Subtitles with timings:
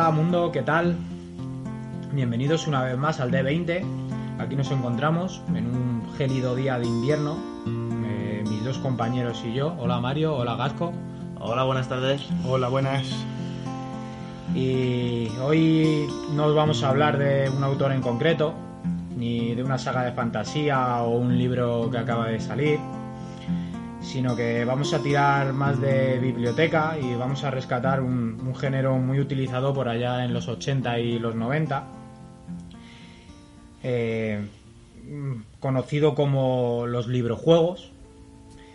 [0.00, 0.96] Hola, mundo, ¿qué tal?
[2.14, 3.84] Bienvenidos una vez más al D20.
[4.38, 7.36] Aquí nos encontramos en un gélido día de invierno.
[8.06, 9.74] eh, mis dos compañeros y yo.
[9.78, 10.94] Hola Mario, hola Gasco.
[11.38, 12.26] Hola, buenas tardes.
[12.46, 13.14] Hola, buenas.
[14.54, 18.54] Y hoy no os vamos a hablar de un autor en concreto,
[19.18, 22.80] ni de una saga de fantasía o un libro que acaba de salir,
[24.00, 29.20] sino que vamos a tirar más de biblioteca y vamos a rescatar un, género muy
[29.20, 31.84] utilizado por allá en los 80 y los 90,
[33.82, 34.46] eh,
[35.60, 37.92] conocido como los librojuegos.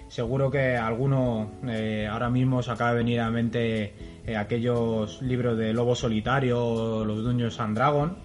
[0.08, 3.94] Seguro que alguno eh, ahora mismo se acaba de venir a mente
[4.26, 8.17] eh, aquellos libros de Lobo Solitario, los Dungeons and Dragon.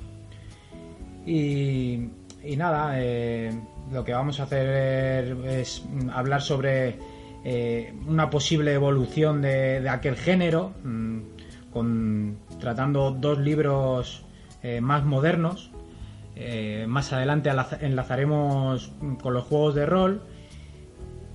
[1.26, 2.10] Y
[2.56, 3.52] nada, eh,
[3.92, 6.98] lo que vamos a hacer es hablar sobre
[7.44, 11.20] eh, una posible evolución de, aquel género, mm,
[12.58, 14.24] tratando dos libros
[14.62, 15.70] eh, más modernos.
[16.36, 20.22] Eh, más adelante enlazaremos con los juegos de rol.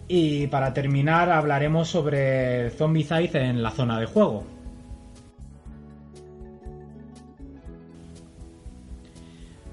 [0.07, 4.45] Y para terminar hablaremos sobre Zombicide en la zona de juego.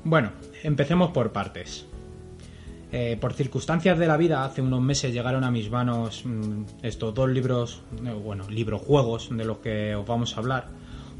[0.04, 0.32] Bueno,
[0.64, 1.86] empecemos por partes.
[2.94, 7.14] Eh, por circunstancias de la vida, hace unos meses llegaron a mis manos mm, estos
[7.14, 10.66] dos libros, eh, bueno, librojuegos de los que os vamos a hablar.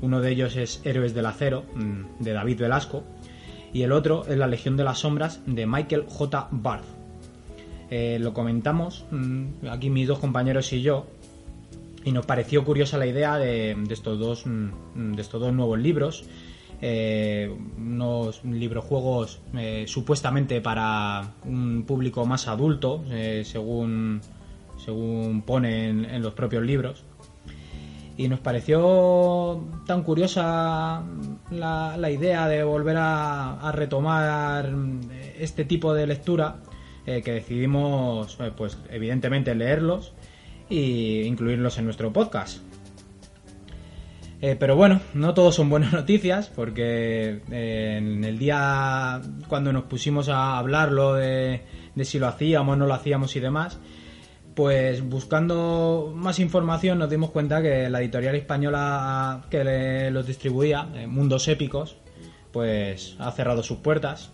[0.03, 3.05] Uno de ellos es Héroes del Acero, mm, de David Velasco,
[3.73, 6.49] y el otro es La Legión de las Sombras, de Michael J.
[6.51, 6.85] Barth.
[7.89, 11.07] Eh, lo comentamos mm, aquí mis dos compañeros y yo,
[12.05, 16.25] y nos pareció curiosa la idea de, estos, dos, de estos dos nuevos libros.
[16.85, 17.49] Eh,
[17.79, 24.21] unos librojuegos eh, supuestamente para un público más adulto, eh, según,
[24.85, 27.05] según ponen en los propios libros.
[28.17, 31.05] Y nos pareció tan curiosa
[31.53, 34.75] la, idea de volver a, retomar
[35.39, 36.57] este tipo de lectura
[37.07, 40.13] que decidimos, pues evidentemente, leerlos
[40.69, 42.72] e incluirlos en nuestro podcast.
[44.45, 49.85] Eh, pero bueno, no todos son buenas noticias porque eh, en el día cuando nos
[49.85, 51.63] pusimos a hablarlo de,
[52.03, 53.79] si lo hacíamos, no lo hacíamos y demás,
[54.57, 61.07] pues buscando más información nos dimos cuenta que la editorial española que los distribuía, eh,
[61.07, 61.97] Mundos Épicos,
[62.51, 64.33] pues ha cerrado sus puertas.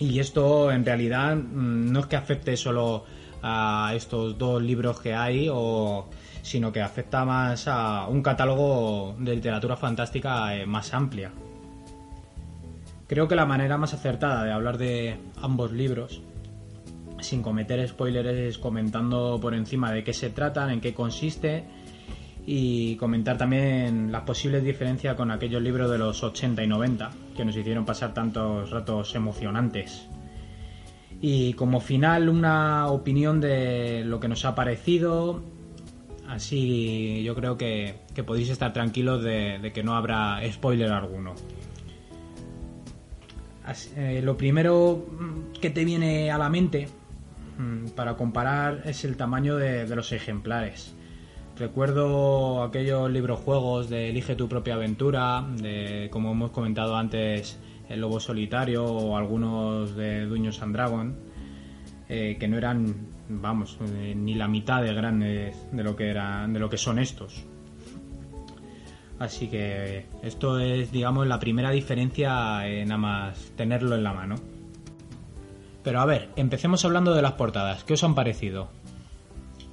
[0.00, 3.04] Y esto en realidad mm, no es que afecte solo
[3.42, 6.06] a estos dos libros que hay, o,
[6.42, 11.32] sino que afecta más a un catálogo de literatura fantástica eh, más amplia.
[13.06, 16.22] Creo que la manera más acertada de hablar de ambos libros,
[17.20, 21.64] sin cometer spoilers, es comentando por encima de qué se tratan, en qué consiste
[22.46, 27.44] y comentar también las posibles diferencias con aquellos libros de los 80 y 90 que
[27.44, 30.08] nos hicieron pasar tantos ratos emocionantes.
[31.20, 35.42] Y como final una opinión de lo que nos ha parecido.
[36.28, 37.94] Así yo creo que,
[38.26, 41.34] podéis estar tranquilos de, que no habrá spoiler alguno.
[43.96, 46.88] Eh, lo primero mm, que te viene a la mente
[47.58, 50.94] mm, para comparar es el tamaño de, de los ejemplares.
[51.58, 58.20] Recuerdo aquellos librojuegos de Elige tu propia aventura, de como hemos comentado antes, El Lobo
[58.20, 61.16] Solitario o algunos de Dungeons and Dragon,
[62.08, 66.52] eh, que no eran, vamos, eh, ni la mitad de grandes de lo que eran,
[66.52, 67.44] de lo que son estos.
[69.18, 74.36] Así que esto es, digamos, la primera diferencia, eh, nada más tenerlo en la mano.
[75.82, 77.84] Pero a ver, empecemos hablando de las portadas.
[77.84, 78.68] ¿Qué os han parecido?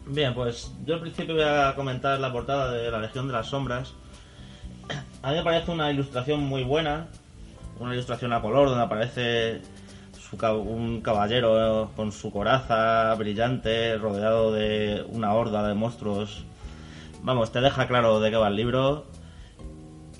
[0.06, 3.48] Bien, pues yo al principio voy a comentar la portada de La Legión de las
[3.48, 3.94] Sombras.
[5.22, 7.08] A mí me parece una ilustración muy buena,
[7.80, 9.62] una ilustración a color donde aparece
[10.20, 16.44] su un caballero con su coraza brillante, rodeado de una horda de monstruos.
[17.22, 19.06] Vamos, te deja claro de qué va el libro.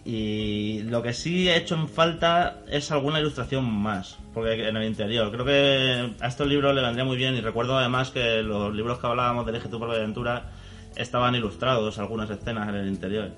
[0.06, 4.84] Y lo que sí he hecho en falta es alguna ilustración más, porque en el
[4.84, 5.32] interior.
[5.32, 9.00] Creo que a estos libros le vendría muy bien y recuerdo además que los libros
[9.00, 10.52] que hablábamos de Elige tu propia aventura
[10.96, 13.32] estaban ilustrados, algunas escenas en el interior.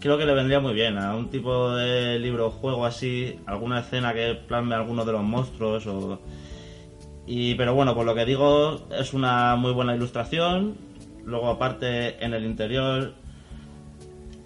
[0.00, 4.14] Creo que le vendría muy bien a un tipo de libro juego así, alguna escena
[4.14, 6.20] que plasme alguno de los monstruos o...
[7.26, 10.76] Y, pero bueno, por lo que digo, es una muy buena ilustración.
[11.24, 13.14] Luego aparte en el interior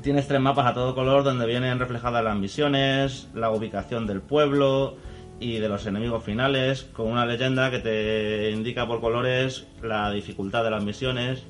[0.04, 4.98] Tienes tres mapas a todo color donde vienen reflejadas las misiones, la ubicación del pueblo
[5.40, 10.62] y de los enemigos finales, con una leyenda que te indica por colores la dificultad
[10.62, 11.44] de las misiones.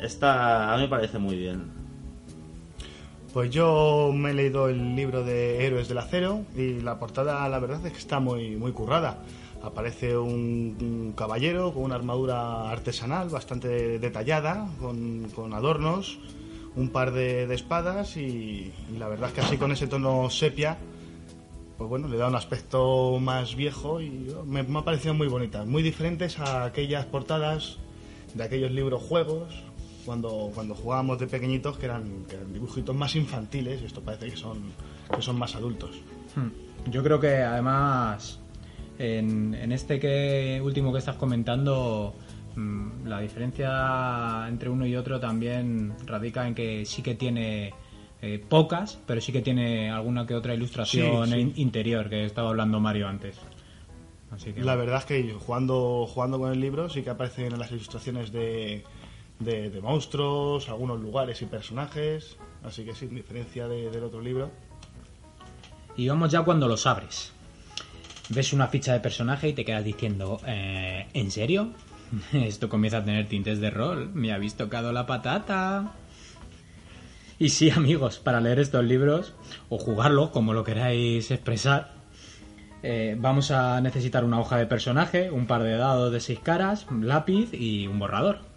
[0.00, 1.77] Está, a mí me parece muy bien.
[3.32, 7.58] Pues yo me he leído el libro de Héroes del Acero y la portada la
[7.58, 9.22] verdad es que está muy, muy currada.
[9.62, 16.18] Aparece un, caballero con una armadura artesanal bastante detallada, con, con adornos
[16.74, 20.78] un par de, espadas y, la verdad es que así con ese tono sepia,
[21.76, 25.64] pues bueno, le da un aspecto más viejo y me, me ha parecido muy bonita,
[25.64, 27.78] muy diferentes a aquellas portadas
[28.34, 29.67] de aquellos libros juegos
[30.08, 34.72] cuando, cuando jugábamos de pequeñitos que eran, dibujitos más infantiles y esto parece que son,
[35.14, 36.00] que son más adultos.
[36.34, 36.90] Hmm.
[36.90, 38.40] Yo creo que además
[38.98, 42.14] en, en este que último que estás comentando
[42.58, 47.72] Mm, la diferencia entre uno y otro también radica en que sí que tiene
[48.20, 53.06] eh, pocas, pero sí que tiene alguna que otra ilustración interior, que estaba hablando Mario
[53.06, 53.38] antes.
[54.56, 58.82] La verdad es que jugando, jugando con el libro sí que aparecen las ilustraciones de,
[59.40, 64.50] de, monstruos, algunos lugares y personajes, así que sin diferencia del otro libro.
[65.96, 67.32] Y vamos ya cuando los abres.
[68.30, 71.72] Ves una ficha de personaje y te quedas diciendo, eh, ¿en serio?
[72.32, 74.10] Esto comienza a tener tintes de rol.
[74.12, 75.94] Me habéis tocado la patata.
[77.38, 79.34] Y sí, amigos, para leer estos libros
[79.68, 81.94] o jugarlos, como lo queráis expresar,
[82.82, 86.86] eh, vamos a necesitar una hoja de personaje, un par de dados de seis caras,
[87.00, 88.47] lápiz y un borrador.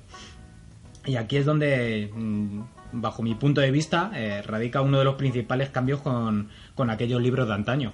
[1.05, 2.61] Y aquí es donde, mm,
[2.93, 7.21] bajo mi punto de vista, eh, radica uno de los principales cambios con, con aquellos
[7.21, 7.93] libros de antaño.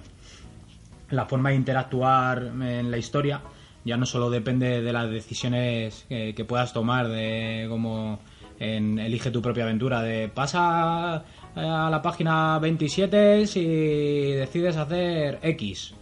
[1.10, 3.40] La forma de interactuar en la historia
[3.84, 8.20] ya no solo depende de las decisiones que, puedas tomar, de como
[8.58, 11.24] Elige tu propia aventura, de pasa
[11.54, 15.94] a la página 27 si decides hacer X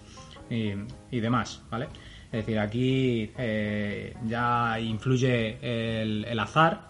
[0.50, 1.88] y, demás, ¿vale?
[2.26, 6.88] Es decir, aquí eh, ya influye el, azar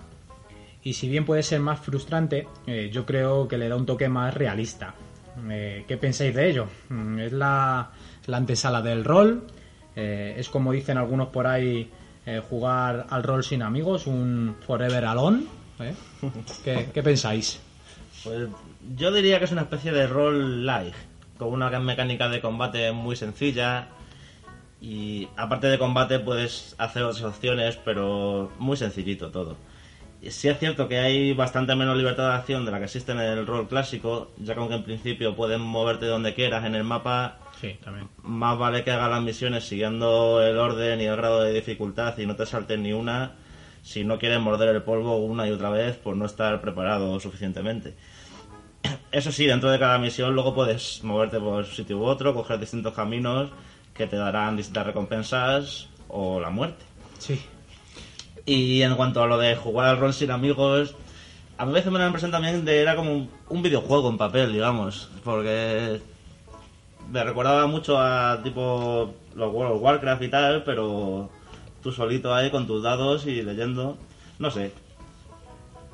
[0.87, 4.09] y si bien puede ser más frustrante, eh, yo creo que le da un toque
[4.09, 4.95] más realista.
[5.51, 6.69] Eh, ¿Qué pensáis de ello?
[6.91, 7.91] Mm, ¿Es la,
[8.27, 9.49] la antesala del rol?
[9.97, 11.91] Eh, es como dicen algunos por ahí,
[12.49, 15.47] jugar al rol sin amigos, un Forever Alone.
[16.65, 17.59] ¿Qué, pensáis?
[18.23, 18.49] Pues
[18.97, 20.95] yo diría que es una especie de rol light,
[21.37, 23.89] con una mecánica de combate muy sencilla.
[24.81, 29.57] Y aparte de combate puedes hacer otras opciones, pero muy sencillito todo.
[30.31, 33.19] Sí es cierto que hay bastante menos libertad de acción de la que existe en
[33.19, 37.39] el rol clásico, ya que aunque en principio puedes moverte donde quieras en el mapa,
[37.61, 38.09] Sí, también.
[38.23, 42.27] Más vale que hagas las misiones siguiendo el orden y el grado de dificultad y
[42.27, 43.33] no te saltes ni una
[43.83, 47.95] si no quieres morder el polvo una y otra vez por no estar preparado suficientemente.
[49.13, 52.59] Eso sí, dentro de cada misión luego puedes moverte por un sitio u otro, coger
[52.59, 53.51] distintos caminos
[53.95, 56.85] que te darán distintas recompensas o la muerte.
[57.19, 57.41] Sí.
[58.47, 60.95] Y en cuanto a lo de jugar al rol sin amigos,
[61.59, 64.53] a mí veces me da la impresión también de era como un videojuego en papel,
[64.53, 66.01] digamos, porque
[67.11, 71.29] me recordaba mucho a tipo los World of Warcraft y tal, pero
[71.83, 73.97] tú solito ahí con tus dados y leyendo,
[74.39, 74.73] no sé.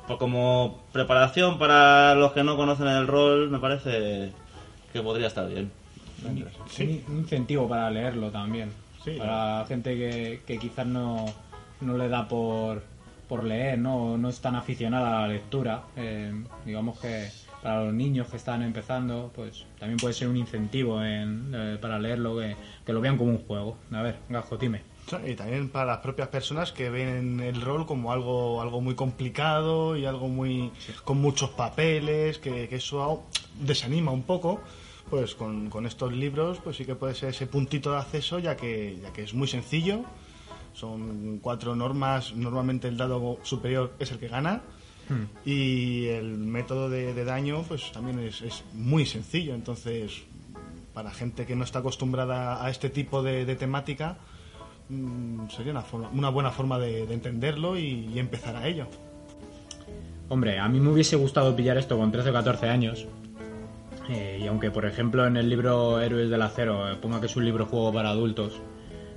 [0.05, 4.31] Pues como preparación para los que no conocen el rol, me parece
[4.91, 5.71] que podría estar bien.
[6.69, 7.03] Sí.
[7.07, 8.71] Un incentivo para leerlo también.
[9.17, 11.25] para gente que, que quizás no,
[11.83, 12.83] no le da por,
[13.27, 14.17] por leer, ¿no?
[14.17, 15.83] no es tan aficionada a la lectura.
[15.95, 16.33] Eh,
[16.65, 17.29] digamos que
[17.63, 22.37] para los niños que están empezando, pues también puede ser un incentivo eh, para leerlo,
[22.37, 23.77] que, lo vean como un juego.
[23.91, 24.81] A ver, Gajo, dime.
[25.25, 29.97] Y también para las propias personas que ven el rol como algo, algo muy complicado
[29.97, 30.71] y algo muy
[31.03, 33.23] con muchos papeles, que, eso
[33.61, 34.59] desanima un poco.
[35.09, 38.55] Pues con, con, estos libros, pues sí que puede ser ese puntito de acceso, ya
[38.55, 40.05] que, ya que es muy sencillo.
[40.73, 44.61] Son cuatro normas, normalmente el dado superior es el que gana
[45.09, 45.25] Hmm.
[45.45, 49.53] Y el método de, daño, pues también es, muy sencillo.
[49.53, 50.23] Entonces,
[50.93, 54.17] para gente que no está acostumbrada a este tipo de, temática,
[54.89, 58.87] mm, sería una, una, buena forma de, entenderlo y, empezar a ello.
[60.29, 63.05] Hombre, a mí me hubiese gustado pillar esto con 13 o 14 años.
[64.09, 67.35] Eh, y aunque, por ejemplo, en el libro Héroes del Acero eh, ponga que es
[67.35, 68.59] un libro juego para adultos,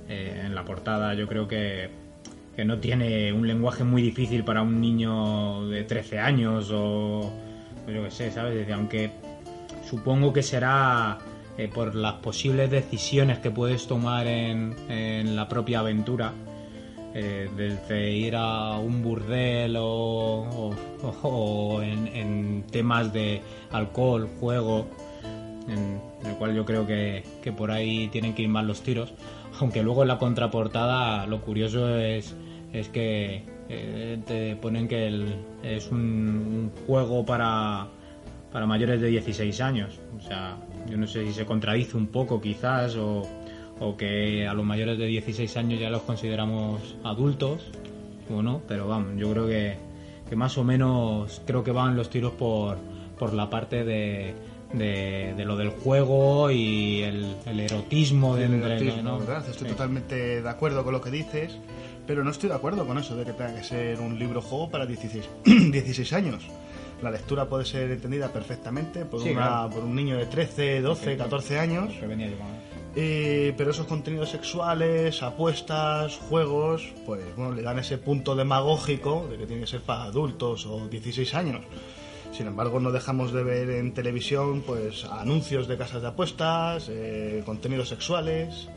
[0.09, 1.89] eh, en la portada yo creo que,
[2.55, 7.31] que no tiene un lenguaje muy difícil para un niño de 13 años o
[7.87, 8.55] yo qué sé, ¿sabes?
[8.55, 9.11] Desde, aunque
[9.89, 11.17] supongo que será
[11.57, 16.33] eh, por las posibles decisiones que puedes tomar en, en la propia aventura.
[17.13, 20.75] eh, desde ir a un burdel o, o-
[21.23, 24.87] o en, en temas de alcohol, juego,
[25.67, 25.99] en
[26.29, 29.13] el cual yo creo que, que por ahí tienen que ir más los tiros.
[29.59, 32.35] Aunque luego en la contraportada lo curioso es,
[32.73, 35.25] es que eh, te ponen que
[35.63, 37.87] es un, un juego para,
[38.51, 39.99] para mayores de 16 años.
[40.17, 40.57] O sea,
[40.89, 43.23] yo no sé si se contradice un poco quizás o,
[43.79, 47.71] o que a los mayores de 16 años ya los consideramos adultos
[48.33, 49.77] o no, pero vamos, yo creo que,
[50.29, 52.77] que más o menos creo que van los tiros por,
[53.17, 54.33] por la parte de,
[54.73, 59.19] de, de lo del juego y el, el erotismo de El erotismo, ¿no?
[59.19, 59.43] ¿verdad?
[59.49, 59.73] Estoy Sí.
[59.73, 61.57] totalmente de acuerdo con lo que dices,
[62.05, 64.69] pero no estoy de acuerdo con eso de que tenga que ser un libro juego
[64.69, 65.29] para 16,
[65.71, 66.43] 16 años.
[67.01, 69.69] La lectura puede ser entendida perfectamente por, Sí, una- claro.
[69.69, 72.29] por un niño de 13, 12, 14 años, venía
[72.99, 79.37] eh, pero esos contenidos sexuales, apuestas, juegos, pues bueno, le dan ese punto demagógico de
[79.37, 81.61] que tiene que ser para adultos o 16 años.
[82.31, 87.41] Sin embargo, no dejamos de ver en televisión pues anuncios de casas de apuestas, eh,
[87.45, 88.69] contenidos sexuales.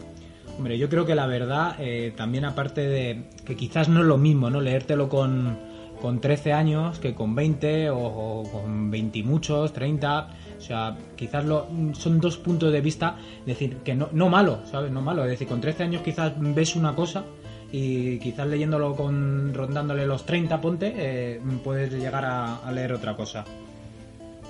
[0.57, 4.19] Hombre, yo creo que la verdad, eh, también aparte de que quizás no es lo
[4.19, 4.61] mismo, ¿no?
[4.61, 5.59] Leértelo con,
[6.00, 10.28] con 13 años que con 20 o, con 20 y muchos, 30.
[10.59, 13.16] O sea, quizás lo, son dos puntos de vista,
[13.47, 14.90] decir, que no, no malo, ¿sabes?
[14.90, 15.25] No malo.
[15.25, 17.25] Es decir, con 13 años quizás ves una cosa
[17.72, 23.14] y quizás leyéndolo con rondándole los 30, ponte, eh, puedes llegar a, a leer otra
[23.16, 23.44] cosa.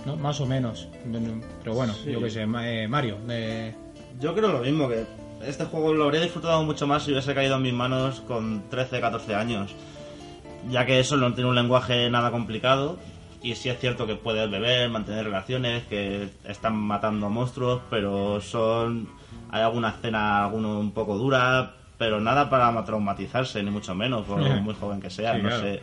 [0.07, 0.17] ¿No?
[0.17, 0.89] Más o menos.
[1.63, 2.11] Pero bueno, Sí.
[2.13, 3.75] yo qué sé, eh, Mario, de...
[4.19, 5.05] Yo creo lo mismo, que
[5.47, 9.01] este juego lo habría disfrutado mucho más si hubiese caído en mis manos con 13,
[9.01, 9.75] 14 años.
[10.71, 12.99] Ya que eso no tiene un lenguaje nada complicado.
[13.43, 19.09] Y sí es cierto que puedes beber, mantener relaciones, que están matando monstruos, pero son.
[19.51, 24.39] Hay alguna escena alguno un poco dura, pero nada para traumatizarse, ni mucho menos, por
[24.41, 25.63] muy joven que sea, Sí, no claro.
[25.63, 25.83] sé.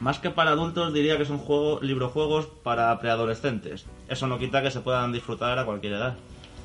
[0.00, 3.86] Más que para adultos, diría que son juego, librojuegos para preadolescentes.
[4.06, 6.14] Eso no quita que se puedan disfrutar a cualquier edad.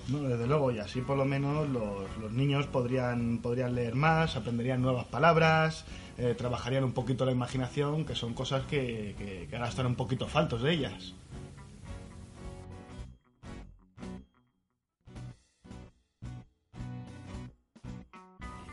[0.10, 4.36] No, desde luego, y así por lo menos los, los niños podrían, podrían leer más,
[4.36, 5.86] aprenderían nuevas palabras,
[6.18, 9.96] eh, trabajarían un poquito la imaginación, que son cosas que, que, que ahora están un
[9.96, 11.14] poquito faltos de ellas.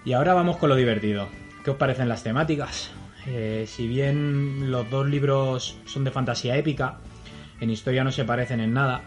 [0.05, 1.29] Y ahora vamos con lo divertido.
[1.65, 2.91] ¿Qué os parecen las temáticas?
[3.27, 6.99] Eh, si bien los dos libros son de fantasía épica,
[7.61, 9.03] en historia no se parecen en nada.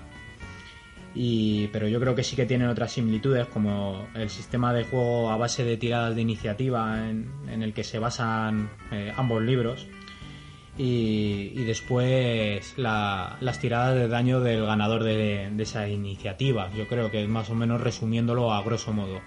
[1.71, 5.37] Pero yo creo que sí que tienen otras similitudes, como el sistema de juego a
[5.37, 7.27] base de tiradas de iniciativa en,
[7.61, 9.87] el que se basan eh, ambos libros.
[10.75, 16.71] Y, después la- las tiradas de daño del ganador de, de esa iniciativa.
[16.75, 19.21] Yo creo que es más o menos resumiéndolo a grosso modo.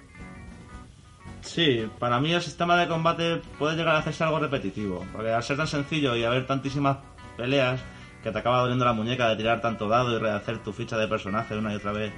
[1.46, 5.42] Sí, para mí el sistema de combate puede llegar a hacerse algo repetitivo, porque al
[5.42, 6.98] ser tan sencillo y haber tantísimas
[7.36, 7.80] peleas
[8.22, 11.06] que te acaba doliendo la muñeca de tirar tanto dado y rehacer tu ficha de
[11.08, 12.12] personaje una y otra vez.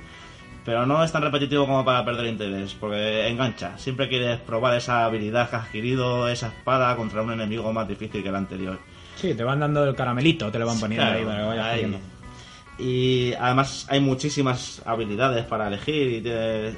[0.64, 3.78] Pero no es tan repetitivo como para perder interés, porque engancha.
[3.78, 8.23] Siempre quieres probar esa habilidad que has adquirido, esa espada contra un enemigo más difícil
[8.23, 8.78] que el anterior.
[9.16, 11.64] Sí, te van dando el caramelito, te lo van poniendo Claro, ahí para que vayas
[11.66, 11.75] ahí.
[11.76, 11.99] haciendo.
[12.78, 16.75] Y además hay muchísimas habilidades para elegir y te-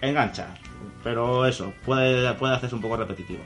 [0.00, 0.54] engancha.
[1.02, 3.42] Pero eso, puede, puede hacerse un poco repetitivo.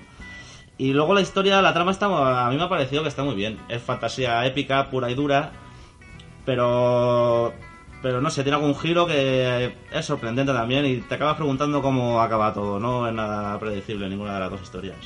[0.78, 2.06] Y luego la historia, la trama está,
[2.46, 3.58] a mí me ha parecido que está muy bien.
[3.68, 5.52] Es fantasía épica, pura y dura,
[6.44, 7.54] pero
[8.02, 12.20] pero no sé, tiene algún giro que es sorprendente también y te acabas preguntando cómo
[12.20, 12.78] acaba todo.
[12.78, 14.96] No es nada predecible ninguna de las dos historias.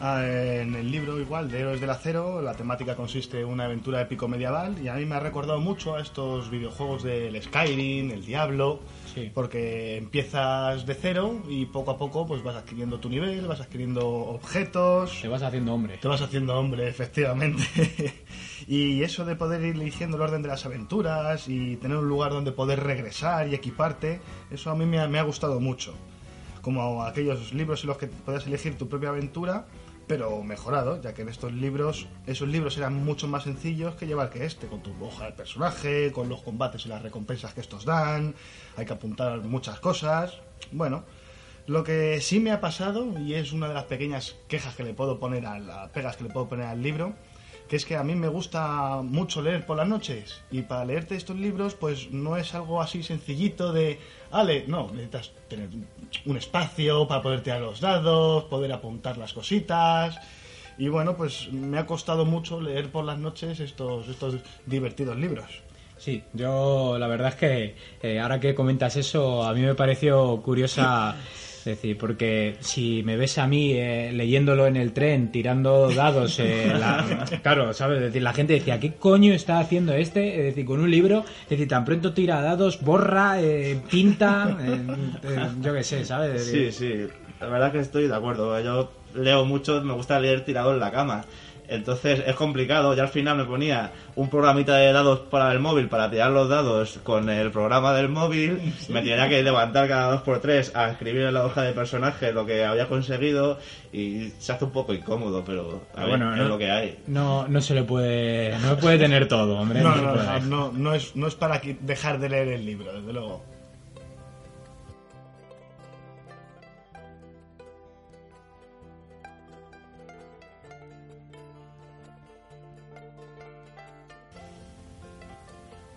[0.00, 4.00] Ah, En el libro igual de Héroes del Acero la temática consiste en una aventura
[4.00, 8.24] épico medieval y a mí me ha recordado mucho a estos videojuegos del Skyrim, el
[8.24, 8.78] Diablo,
[9.12, 9.32] Sí.
[9.34, 14.06] porque empiezas de cero y poco a poco pues vas adquiriendo tu nivel, vas adquiriendo
[14.08, 15.96] objetos, Te vas haciendo hombre.
[15.98, 17.64] te vas haciendo hombre, efectivamente.
[18.68, 22.30] y eso de poder ir eligiendo el orden de las aventuras y tener un lugar
[22.30, 24.20] donde poder regresar y equiparte,
[24.52, 25.92] eso a mí me ha, me ha gustado mucho.
[26.62, 29.66] Como aquellos libros en los que puedes elegir tu propia aventura,
[30.08, 34.30] pero mejorado, ya que en estos libros, esos libros eran mucho más sencillos que llevar
[34.30, 37.84] que este, con tu hoja de personaje, con los combates y las recompensas que estos
[37.84, 38.34] dan,
[38.76, 40.38] hay que apuntar muchas cosas.
[40.72, 41.04] Bueno,
[41.66, 44.94] lo que sí me ha pasado, y es una de las pequeñas quejas que le
[44.94, 47.12] puedo poner a las pegas que le puedo poner al libro,
[47.68, 51.16] que es que a mí me gusta mucho leer por las noches y para leerte
[51.16, 53.98] estos libros pues no es algo así sencillito de,
[54.30, 55.68] ale, no, necesitas tener
[56.24, 60.18] un espacio para poder tirar los dados, poder apuntar las cositas
[60.78, 65.62] y bueno, pues me ha costado mucho leer por las noches estos, estos divertidos libros.
[65.98, 70.40] Sí, yo la verdad es que eh, ahora que comentas eso, a mí me pareció
[70.40, 71.16] curiosa
[71.58, 76.38] Es decir, porque si me ves a mí eh, leyéndolo en el tren, tirando dados,
[76.38, 77.98] eh, la- claro, ¿sabes?
[77.98, 80.38] Es decir, la gente decía, ¿qué coño está haciendo este?
[80.38, 84.80] Es decir, con un libro, es decir, tan pronto tira dados, borra, eh, pinta, eh,
[85.24, 86.42] eh, yo qué sé, ¿sabes?
[86.42, 86.94] Es Sí, sí,
[87.40, 88.58] la verdad que estoy de acuerdo.
[88.60, 91.24] Yo leo mucho, me gusta leer tirado en la cama.
[91.68, 92.94] Entonces es complicado.
[92.94, 96.48] Ya al final me ponía un programita de dados para el móvil para tirar los
[96.48, 98.72] dados con el programa del móvil.
[98.88, 102.32] Me tenía que levantar cada dos por tres a escribir en la hoja de personaje
[102.32, 103.58] lo que había conseguido
[103.92, 106.96] y se hace un poco incómodo, pero a ver, bueno, es no- lo que hay.
[107.06, 109.82] No, no se le puede, no puede tener todo, hombre.
[109.82, 113.12] No, no, no, no, no es, no es para dejar de leer el libro, desde
[113.12, 113.42] luego.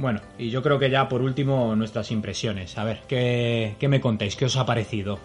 [0.02, 2.76] Bueno, y yo creo que ya por último nuestras impresiones.
[2.80, 4.36] A ver, ¿qué, qué me contáis?
[4.36, 5.20] ¿Qué os ha parecido?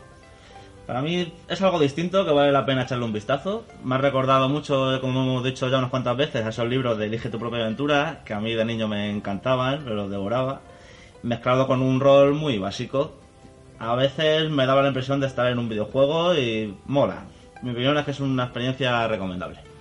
[0.86, 3.64] Para mí es algo distinto que vale la pena echarle un vistazo.
[3.82, 7.06] Me ha recordado mucho, como hemos dicho ya unas cuantas veces, a esos libros de
[7.06, 10.60] Elige tu propia aventura, que a mí de niño me encantaban, me los devoraba,
[11.22, 13.14] mezclado con un rol muy básico.
[13.78, 17.24] A veces me daba la impresión de estar en un videojuego y mola.
[17.62, 19.75] Mi opinión es que es una experiencia recomendable.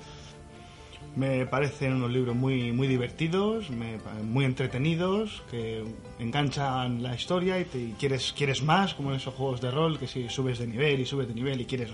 [1.16, 5.84] Me parecen unos libros muy, muy divertidos, me muy entretenidos, que
[6.20, 9.98] enganchan la historia y te y quieres, quieres más, como en esos juegos de rol,
[9.98, 11.90] que si subes de nivel y subes de nivel y quieres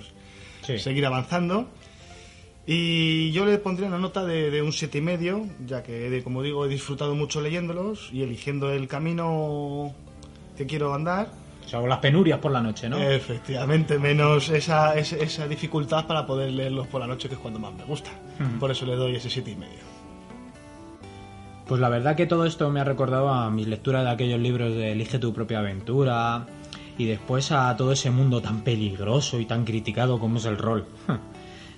[0.65, 0.79] Sí.
[0.79, 1.67] seguir avanzando.
[2.65, 6.23] Y yo le pondría una nota de, de un siete y medio, ya que, de-
[6.23, 9.93] como digo, he disfrutado mucho leyéndolos y eligiendo el camino
[10.57, 11.31] que quiero andar.
[11.65, 12.97] Salvo las penurias por la noche, ¿no?
[12.97, 17.59] Efectivamente, menos esa, esa, esa dificultad para poder leerlos por la noche, que es cuando
[17.59, 18.11] más me gusta.
[18.59, 19.91] Por eso le doy ese siete y medio.
[21.67, 24.73] Pues la verdad que todo esto me ha recordado a mis lecturas de aquellos libros
[24.73, 26.45] de Elige tu propia aventura
[26.97, 30.85] y después a todo ese mundo tan peligroso y tan criticado como es el rol.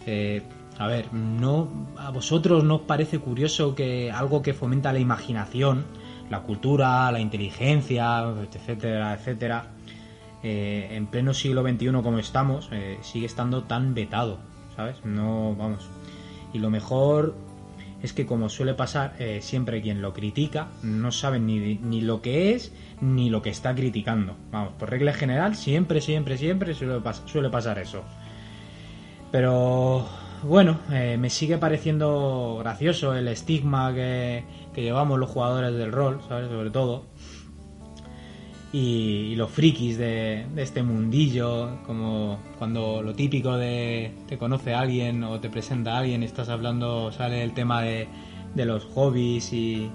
[0.05, 0.41] Eh,
[0.79, 5.85] a ver, no a vosotros no os parece curioso que algo que fomenta la imaginación,
[6.29, 9.67] la cultura, la inteligencia, etcétera, etcétera,
[10.43, 14.39] eh, en pleno siglo XXI como estamos, eh, sigue estando tan vetado,
[14.75, 14.97] ¿sabes?
[15.05, 15.87] No, vamos.
[16.53, 17.35] Y lo mejor
[18.01, 22.21] es que como suele pasar, eh, siempre quien lo critica no sabe ni, ni lo
[22.21, 24.35] que es ni lo que está criticando.
[24.51, 28.03] Vamos, por regla general, siempre, siempre, siempre suele, pas- suele pasar eso.
[29.31, 30.05] Pero
[30.43, 36.49] bueno, me sigue pareciendo gracioso el estigma que, que llevamos los jugadores del rol, ¿sabes?
[36.49, 37.05] Sobre todo.
[38.73, 45.39] Y, los frikis de, este mundillo, como cuando lo típico de te conoce alguien o
[45.39, 48.07] te presenta alguien y estás hablando, sale el tema de,
[48.55, 49.91] de los hobbies y,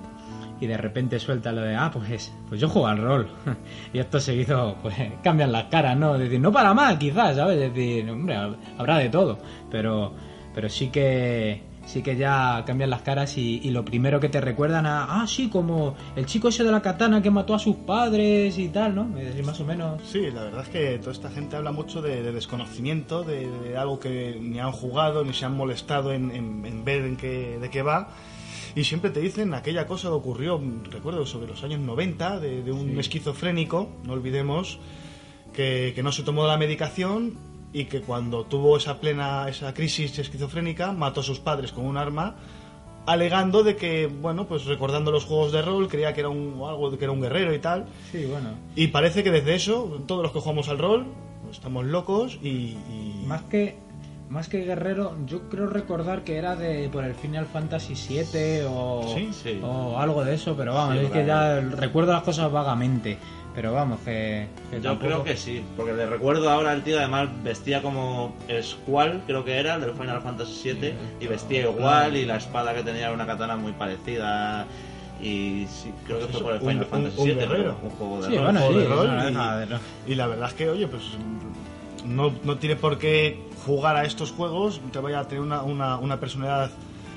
[0.60, 3.28] y de repente suelta lo de, ah, pues, pues yo juego al rol.
[3.92, 6.18] y esto seguido, pues cambian las caras, ¿no?
[6.18, 7.58] Decir, no para mal, quizás, ¿sabes?
[7.60, 8.36] Es decir, hombre,
[8.78, 9.38] habrá de todo,
[9.70, 10.14] pero,
[10.54, 14.40] pero sí que sí que ya cambian las caras y, y lo primero que te
[14.42, 17.76] recuerdan a, ah, sí, como el chico ese de la katana que mató a sus
[17.76, 19.18] padres y tal, ¿no?
[19.18, 20.02] Es más o menos.
[20.06, 23.76] Sí, la verdad es que toda esta gente habla mucho de, de desconocimiento, de, de
[23.78, 27.58] algo que ni han jugado ni se han molestado en, en- en ver en qué,
[27.58, 28.10] de qué va.
[28.76, 32.70] Y siempre te dicen aquella cosa que ocurrió, recuerdo, sobre los años 90, de, de
[32.70, 32.98] un Sí.
[33.00, 34.78] esquizofrénico, no olvidemos,
[35.54, 37.38] que, que no se tomó la medicación
[37.72, 41.96] y que cuando tuvo esa plena esa crisis esquizofrénica mató a sus padres con un
[41.98, 42.34] arma
[43.06, 46.96] alegando de que bueno pues recordando los juegos de rol creía que era un algo
[46.96, 48.50] que era un guerrero y tal Sí, bueno.
[48.76, 51.06] y parece que desde eso, todos los que jugamos al rol,
[51.44, 52.48] pues, estamos locos y...
[52.48, 53.76] y- Más que
[54.30, 59.14] más que guerrero, yo creo recordar que era de por el Final Fantasy VII o,
[59.16, 59.58] Sí, sí.
[59.64, 63.16] o algo de eso, pero vamos, Sí, es que ya recuerdo las cosas vagamente,
[63.54, 66.98] pero vamos, que, que Yo tampoco- creo que sí, porque le recuerdo ahora al tío,
[66.98, 72.24] además vestía como Squall, creo que era, del Final Fantasy VII, y vestía igual, y
[72.24, 74.66] la espada que tenía era una katana muy parecida.
[75.20, 77.90] Y sí, creo que fue por el Un- Final un- Fantasy un VII, pero un
[77.90, 78.44] juego de Sí, rol.
[78.44, 79.78] bueno, juego sí, de rol no, y- deja de- no.
[80.06, 81.02] Y la verdad es que, oye, pues
[82.04, 85.96] no, no tienes por qué jugar a estos juegos, te vaya a tener una, una,
[85.98, 86.70] una personalidad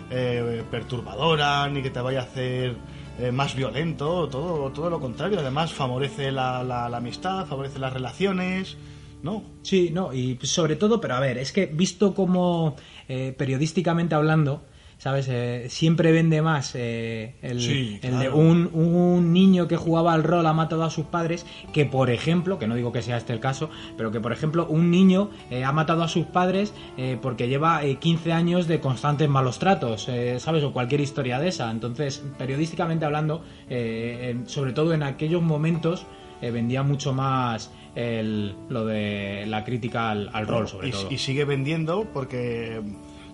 [0.09, 2.75] eh, perturbadora, ni que te vaya a hacer
[3.19, 5.39] eh, más violento, todo, todo lo contrario.
[5.39, 8.77] Además, favorece la, la, amistad, favorece las relaciones,
[9.23, 9.43] ¿no?
[9.61, 12.75] Sí, no, y sobre todo, pero a ver, es que visto como
[13.07, 14.63] eh, periodísticamente hablando,
[15.01, 15.27] ¿sabes?
[15.31, 20.23] Eh, siempre vende más eh, el, Sí, el de un, un niño que jugaba al
[20.23, 23.33] rol ha matado a sus padres que, por ejemplo, que no digo que sea este
[23.33, 27.17] el caso, pero que, por ejemplo, un niño eh, ha matado a sus padres eh,
[27.19, 30.63] porque lleva eh, 15 años de constantes malos tratos, eh, ¿sabes?
[30.63, 31.71] O cualquier historia de esa.
[31.71, 36.05] Entonces, periodísticamente hablando, eh, en- sobre todo en aquellos momentos,
[36.43, 41.07] eh, vendía mucho más el, lo de la crítica al, al rol, sobre y, todo.
[41.11, 42.81] y sigue vendiendo porque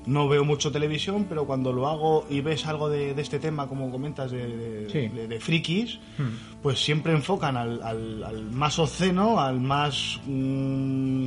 [0.07, 3.67] no veo mucho televisión, pero cuando lo hago y ves algo de, de este tema,
[3.67, 5.07] como comentas, de, de, Sí.
[5.15, 6.61] de- de frikis, Hmm.
[6.63, 10.19] pues siempre enfocan al, al- al más obsceno, al más...
[10.25, 11.25] mm,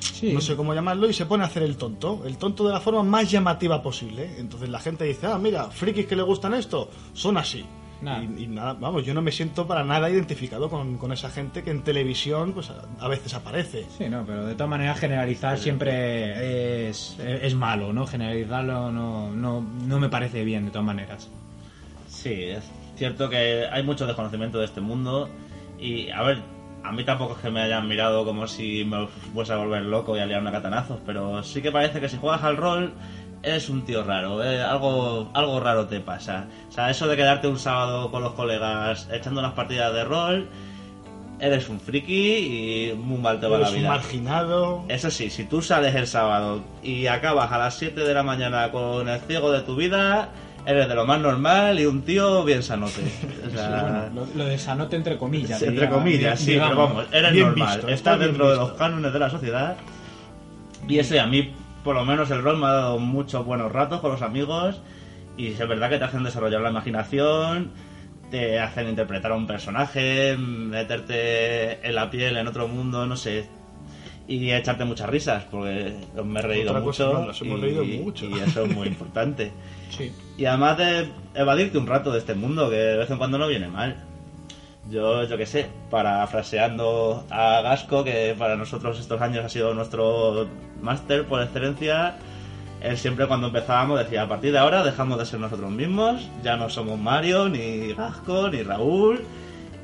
[0.00, 0.32] Sí.
[0.32, 2.22] No sé cómo llamarlo, y se pone a hacer el tonto.
[2.24, 4.30] El tonto de la forma más llamativa posible.
[4.38, 7.64] Entonces la gente dice, ah, mira, frikis que le gustan esto, son así.
[8.00, 8.22] Nada.
[8.22, 11.62] Y, y nada, vamos, yo no me siento para nada identificado con, con esa gente
[11.62, 13.86] que en televisión pues a, a veces aparece.
[13.96, 18.06] Sí, no, pero de todas maneras generalizar siempre es, es malo, ¿no?
[18.06, 21.28] Generalizarlo no, no, no me parece bien, de todas maneras.
[22.08, 22.64] Sí, es
[22.96, 25.28] cierto que hay mucho desconocimiento de este mundo
[25.78, 26.42] y, a ver,
[26.84, 30.16] a mí tampoco es que me hayan mirado como si me fuese a volver loco
[30.16, 32.92] y a liar una catanazos, pero sí que parece que si juegas al rol
[33.42, 36.46] eres un tío raro, eh, algo, algo raro te pasa.
[36.68, 40.48] O sea, eso de quedarte un sábado con los colegas echando unas partidas de rol,
[41.40, 43.88] eres un friki y muy mal te va Eres la un vida.
[43.90, 44.84] marginado.
[44.88, 48.70] Eso sí, si tú sales el sábado y acabas a las 7 de la mañana
[48.72, 50.30] con el ciego de tu vida,
[50.66, 53.02] eres de lo más normal y un tío bien sanote.
[53.46, 55.62] O sea, Lo, lo de sanote entre comillas.
[55.62, 56.70] entre diría- comillas, sí, digamos.
[56.74, 57.54] pero vamos, eres normal.
[57.54, 59.76] visto, estás está dentro de los cánones de la sociedad.
[60.88, 61.52] Y eso, a mí,
[61.88, 64.82] por lo menos, el rol me ha dado muchos buenos ratos con los amigos.
[65.38, 67.70] Y es verdad que te hacen desarrollar la imaginación,
[68.30, 73.48] te hacen interpretar a un personaje, meterte en la piel en otro mundo, no sé.
[74.26, 77.18] Y echarte muchas risas, porque me he reído Otra cosa, mucho.
[77.20, 78.26] no, nos hemos y, reído mucho.
[78.26, 79.50] y eso es muy importante.
[79.88, 80.12] Sí.
[80.36, 83.48] Y además de evadirte un rato de este mundo, que de vez en cuando no
[83.48, 83.96] viene mal.
[84.90, 90.48] Yo, yo qué sé, parafraseando a Gasco, que para nosotros estos años ha sido nuestro
[90.80, 92.16] máster por excelencia,
[92.80, 96.56] él siempre cuando empezábamos decía, a partir de ahora dejamos de ser nosotros mismos, ya
[96.56, 99.24] no somos Mario, ni Gasco, ni Raúl,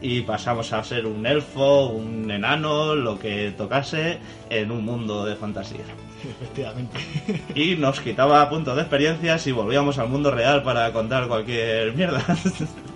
[0.00, 5.36] y pasamos a ser un elfo, un enano, lo que tocase, en un mundo de
[5.36, 5.80] fantasía
[6.22, 6.98] Efectivamente.
[7.54, 12.22] y nos quitaba puntos de experiencia si volvíamos al mundo real para contar cualquier mierda.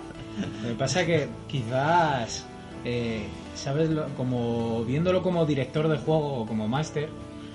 [0.63, 2.45] Lo que pasa que quizás,
[2.85, 3.23] eh,
[3.55, 3.89] ¿sabes?
[4.17, 7.09] Como viéndolo como director de juego o como máster,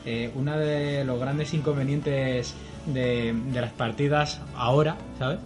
[0.05, 2.55] eh, uno de los grandes inconvenientes
[2.87, 5.39] de, de las partidas ahora, ¿sabes?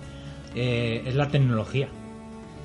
[0.54, 1.88] Eh, es la tecnología.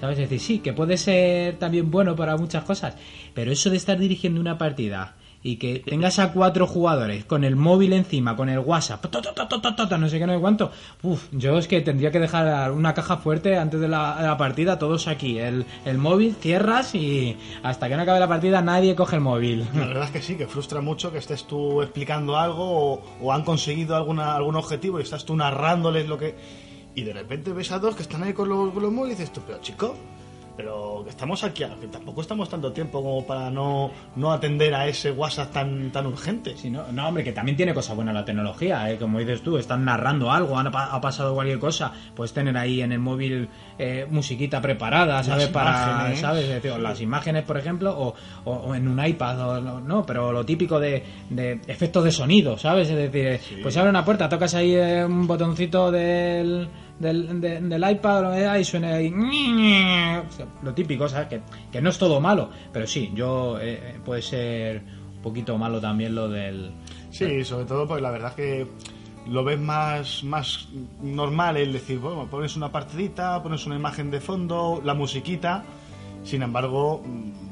[0.01, 0.19] ¿Sabes?
[0.19, 2.95] Es decir, sí, que puede ser también bueno para muchas cosas,
[3.33, 7.56] pero eso de estar dirigiendo una partida y que tengas a cuatro jugadores con el
[7.58, 9.06] móvil encima, con el WhatsApp,
[9.99, 10.71] no sé qué, no sé cuánto,
[11.03, 15.08] uf, yo es que tendría que dejar una caja fuerte antes de la, partida, todos
[15.08, 19.21] aquí, el, el móvil, cierras y hasta que no acabe la partida nadie coge el
[19.21, 19.67] móvil.
[19.73, 23.34] La verdad es que sí, que frustra mucho que estés tú explicando algo o, o
[23.34, 26.36] han conseguido alguna, algún objetivo y estás tú narrándoles lo que...
[26.95, 29.21] Y de repente ves a dos que están ahí con los, con los móviles y
[29.21, 29.95] dices tú, pero chico,
[30.55, 34.87] pero que estamos aquí, que tampoco estamos tanto tiempo como para no, no atender a
[34.87, 36.55] ese WhatsApp tan, tan urgente.
[36.57, 38.97] Sí, no, no, hombre, que también tiene cosas buenas la tecnología, ¿eh?
[38.97, 42.91] como dices tú, están narrando algo, han ha pasado cualquier cosa, puedes tener ahí en
[42.91, 45.47] el móvil eh, musiquita preparada, ¿sabes?
[45.47, 46.19] Para, imágenes.
[46.19, 46.43] ¿sabes?
[46.43, 48.13] Es decir, o las imágenes, por ejemplo, o,
[48.45, 52.11] o- o en un iPad, o no, no, pero lo típico de, de efectos de
[52.11, 52.89] sonido, ¿sabes?
[52.89, 56.67] Es decir, pues abre una puerta, tocas ahí eh, un botoncito del,
[56.99, 59.12] del, de- del iPad lo y suena ahí
[60.62, 61.27] lo típico, ¿sabes?
[61.27, 64.82] Que, que no es todo malo, pero sí, yo eh, puede ser
[65.15, 66.71] un poquito malo también lo del...
[67.12, 68.67] Sí, sobre todo porque la verdad es que
[69.29, 70.67] lo ves más, más
[71.01, 75.63] normal el decir, bueno, pones una partidita, pones una imagen de fondo, la musiquita.
[76.23, 77.03] Sin embargo,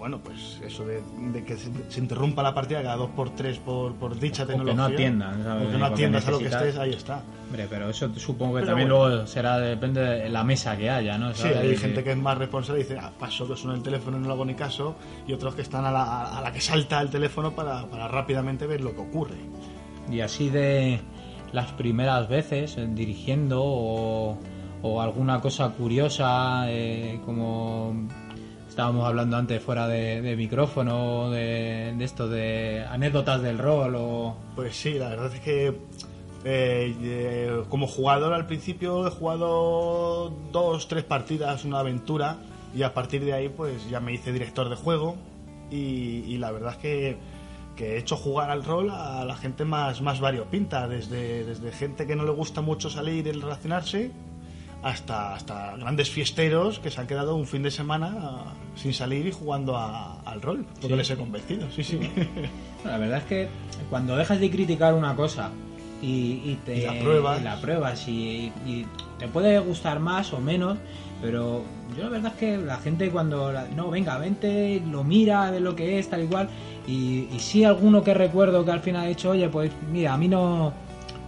[0.01, 0.99] bueno, pues eso de,
[1.31, 4.47] de que se, se interrumpa la partida cada dos por tres por, por dicha O
[4.47, 4.75] que tecnología.
[4.87, 5.67] no atiendan, ¿sabes?
[5.67, 7.21] O que no atiendas a lo que estés, ahí está.
[7.45, 9.07] Hombre, pero eso supongo que Pero también bueno.
[9.09, 11.35] luego será, depende de la mesa que haya, ¿no?
[11.35, 14.17] Sí, hay gente que es más responsable y dice, ah, paso que suena el teléfono
[14.17, 14.95] y no le hago ni caso,
[15.27, 18.65] y otros que están a la, a la que salta el teléfono para, para rápidamente
[18.65, 19.35] ver lo que ocurre.
[20.09, 20.99] Y así de
[21.51, 24.39] las primeras veces eh, dirigiendo o,
[24.81, 28.07] o alguna cosa curiosa, eh, como
[28.71, 34.37] estábamos hablando antes fuera de, micrófono, de, esto de anécdotas del rol o...
[34.55, 35.67] Pues sí, la verdad es que
[36.45, 42.37] eh, eh, como jugador al principio he jugado dos, tres partidas, una aventura,
[42.73, 45.17] y a partir de ahí pues ya me hice director de juego
[45.69, 47.17] y, y la verdad es que,
[47.75, 52.07] que he hecho jugar al rol a la gente más, más variopinta, desde, desde gente
[52.07, 54.11] que no le gusta mucho salir y relacionarse,
[54.83, 59.27] hasta, hasta grandes fiesteros que se han quedado un fin de semana ah, sin salir
[59.27, 60.95] y jugando a- al rol, porque Sí.
[60.95, 61.99] les he convencido, sí, sí.
[62.83, 63.47] La verdad es que
[63.89, 65.51] cuando dejas de criticar una cosa
[66.01, 67.41] y, y te Y la pruebas.
[67.41, 68.87] y la pruebas y, y
[69.19, 70.79] te puede gustar más o menos,
[71.21, 71.63] pero
[71.95, 75.59] yo la verdad es que la gente cuando la- no venga vente lo mira de
[75.59, 76.49] lo que es tal y cual
[76.87, 80.17] y, y sí alguno que recuerdo que al final ha dicho oye pues mira a
[80.17, 80.73] mí no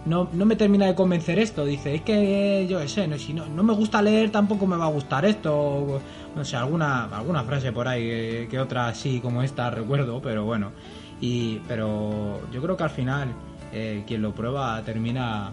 [0.06, 1.64] no, no me termina de convencer esto.
[1.64, 4.86] Dice, es que yo sé, no, si no, no me gusta leer, tampoco me va
[4.86, 6.00] a gustar esto.
[6.34, 10.72] no sé, alguna, alguna frase por ahí que, otra así como esta recuerdo, pero bueno.
[11.20, 13.28] Y, pero yo creo que al final
[13.72, 15.52] eh, quien lo prueba termina,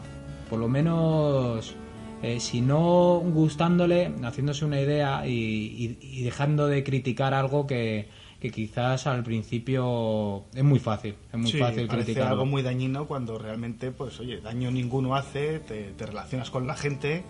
[0.49, 1.75] por lo menos,
[2.21, 8.09] eh, si no gustándole, haciéndose una idea y dejando de criticar algo que,
[8.41, 12.63] que quizás al principio es muy fácil, es muy Sí, fácil parece criticar algo muy
[12.63, 17.23] dañino cuando realmente, pues oye, daño ninguno hace, te, te relacionas con la gente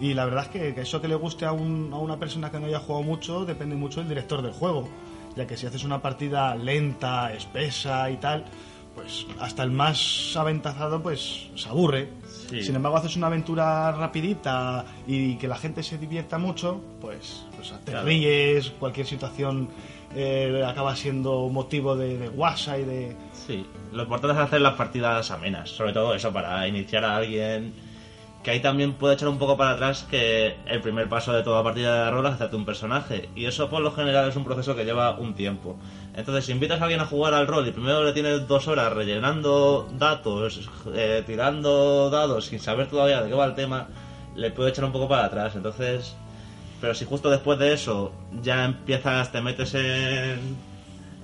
[0.00, 2.50] y la verdad es que, que eso que le guste a, un- a una persona
[2.50, 4.88] que no haya jugado mucho depende mucho del director del juego,
[5.36, 8.44] ya que si haces una partida lenta, espesa y tal,
[8.94, 12.08] pues hasta el más aventajado pues se aburre.
[12.50, 12.62] Sí.
[12.62, 17.72] Sin embargo, haces una aventura rapidita y que la gente se divierta mucho, pues, pues
[17.86, 18.06] te Claro.
[18.06, 19.70] ríes, cualquier situación
[20.14, 23.16] eh, acaba siendo motivo de, de guasa y de...
[23.32, 27.72] Sí, lo importante es hacer las partidas amenas, sobre todo eso, para iniciar a alguien.
[28.42, 31.62] Que ahí también puede echar un poco para atrás que el primer paso de toda
[31.62, 33.28] partida de rol es hacerte un personaje.
[33.36, 35.76] Y eso por lo general es un proceso que lleva un tiempo.
[36.16, 38.92] Entonces, si invitas a alguien a jugar al rol y primero le tienes dos horas
[38.92, 43.86] rellenando datos, eh, tirando dados sin saber todavía de qué va el tema,
[44.34, 45.54] le puede echar un poco para atrás.
[45.54, 46.16] Entonces,
[46.82, 50.40] pero si justo después de eso ya empiezas, te metes en,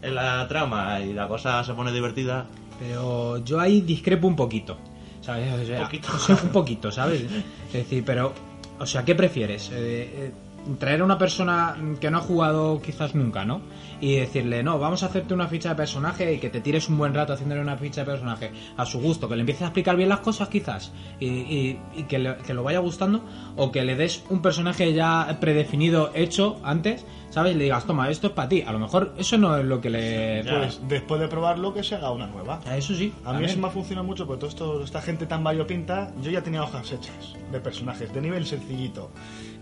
[0.00, 2.46] en la trama y la cosa se pone divertida,
[2.78, 4.78] Pero yo ahí discrepo un poquito.
[5.20, 5.52] ¿Sabes?
[5.52, 6.08] O sea, Poquito.
[6.14, 7.22] o sea, un poquito, ¿sabes?
[7.22, 8.32] Es decir, pero.
[8.78, 9.68] O sea, ¿qué prefieres?
[9.72, 10.32] Eh, eh,
[10.78, 13.60] traer a una persona que no ha jugado quizás nunca, ¿no?
[14.00, 16.98] Y decirle, no, vamos a hacerte una ficha de personaje y que te tires un
[16.98, 19.96] buen rato haciéndole una ficha de personaje a su gusto, que le empieces a explicar
[19.96, 23.22] bien las cosas quizás y, y- y que, le, que lo vaya gustando,
[23.56, 27.54] o que le des un personaje ya predefinido, hecho antes, ¿sabes?
[27.54, 28.62] Y le digas, toma, esto es para ti.
[28.62, 30.42] A lo mejor eso no es lo que le...
[30.44, 30.58] Ya.
[30.58, 32.60] Pues después de probarlo, que se haga una nueva.
[32.66, 33.12] A Eso sí.
[33.24, 36.42] A mí eso me ha funcionado mucho porque esto, esta gente tan variopinta, yo ya
[36.42, 39.10] tenía hojas hechas de personajes de nivel sencillito,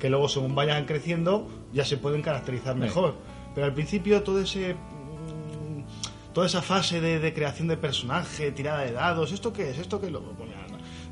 [0.07, 3.16] que luego según vayan creciendo ya se pueden caracterizar mejor.
[3.57, 8.83] Pero al principio todo ese mm, toda esa fase de, de creación de personaje, tirada
[8.85, 9.79] de dados, ¿esto qué es?
[9.79, 10.53] ¿Esto qué es lo Bueno.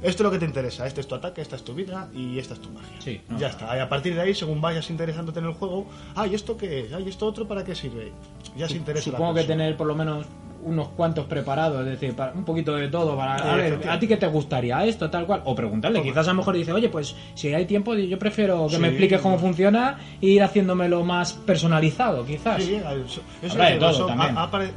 [0.00, 2.38] Esto es lo que te interesa, este es tu ataque, esta es tu vida y
[2.38, 3.00] esta es tu magia.
[3.00, 3.52] Sí, no, ya no.
[3.54, 3.76] está.
[3.76, 6.92] Y a partir de ahí, según vayas interesándote en el juego, ay, ¿esto qué es?
[6.92, 8.12] Ay, ¿esto otro para qué sirve?
[8.57, 9.11] Ya se interesa.
[9.11, 9.57] la Supongo que persona.
[9.64, 10.26] tener por lo menos
[10.64, 13.88] unos cuantos preparados, es decir, para un poquito de todo, para a ver.
[13.88, 15.42] ¿a ti qué te gustaría esto, tal cual?
[15.44, 16.12] O preguntarle, Hombre.
[16.12, 19.20] quizás a lo mejor dice, oye, pues si hay tiempo, yo prefiero que me expliques
[19.20, 22.62] cómo funciona e ir haciéndomelo más personalizado, quizás.
[22.62, 24.35] Sí, eso, eso de todo eso también.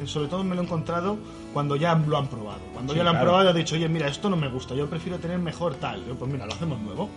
[0.08, 1.18] sobre todo me lo he encontrado
[1.54, 2.60] cuando ya lo han probado.
[2.74, 4.88] Cuando Sí, ya lo han probado, he dicho, oye, mira, esto no me gusta, yo
[4.90, 6.06] prefiero tener mejor tal.
[6.06, 7.10] Yo, pues mira, lo hacemos nuevo.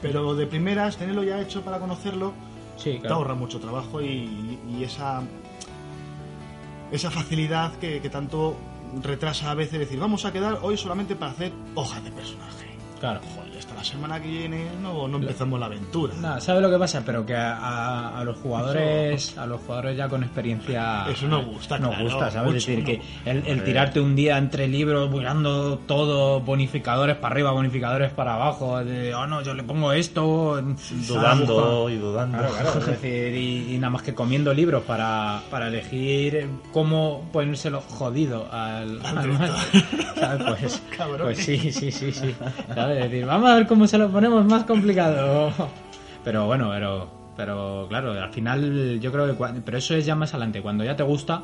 [0.00, 2.32] Pero de primeras, tenerlo ya hecho para conocerlo,
[2.76, 5.22] Sí, te ahorra mucho trabajo y, y esa,
[6.94, 8.56] esa facilidad que, que tanto
[9.02, 12.63] retrasa a veces decir, vamos a quedar hoy solamente para hacer hojas de personaje.
[13.00, 13.20] Claro.
[13.36, 16.14] Joder, hasta la semana que viene no, no empezamos la aventura.
[16.20, 17.02] Nada, ¿sabes lo que pasa?
[17.04, 21.42] Pero que a, a- a los jugadores, a los jugadores ya con experiencia, Eso no
[21.44, 22.52] gusta, no claro, gusta, ¿sabes?
[22.52, 22.84] mucho, es decir, no.
[22.86, 28.34] que el, el tirarte un día entre libros, mirando todo, bonificadores para arriba, bonificadores para
[28.34, 30.62] abajo, de, oh no, yo le pongo esto,
[31.06, 32.38] dudando y dudando.
[32.38, 37.28] Claro, claro, es decir, y, y nada más que comiendo libros para, para elegir cómo
[37.32, 40.14] ponérselo jodido al, Al al- director.
[40.18, 40.44] ¿sabes?
[40.60, 41.20] Pues, Cabrón.
[41.24, 42.34] pues sí, sí, sí, sí.
[42.88, 45.52] Decir, vamos a ver cómo se lo ponemos más complicado.
[46.22, 49.34] Pero bueno, pero, pero claro, al final yo creo que...
[49.38, 51.42] cua- Pero eso es ya más adelante, cuando ya te gusta,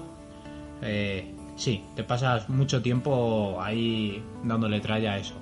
[0.83, 5.35] eh, sí, te pasas mucho tiempo ahí dándole tralla a eso.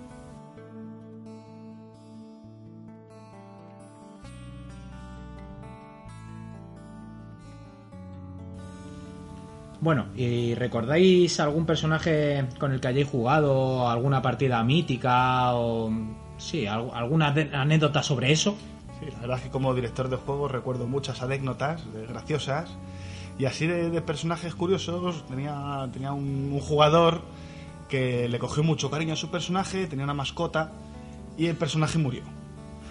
[9.80, 15.90] Bueno, ¿y recordáis algún personaje con el que hayáis jugado, alguna partida mítica o
[16.36, 18.56] sí, al- alguna anécdota sobre eso?
[18.98, 22.70] Sí, la verdad es que como director de juegos recuerdo muchas anécdotas graciosas
[23.38, 25.24] y así de, de personajes curiosos.
[25.28, 27.20] Tenía, tenía un, un jugador
[27.88, 30.72] que le cogió mucho cariño a su personaje, tenía una mascota
[31.36, 32.22] y el personaje murió.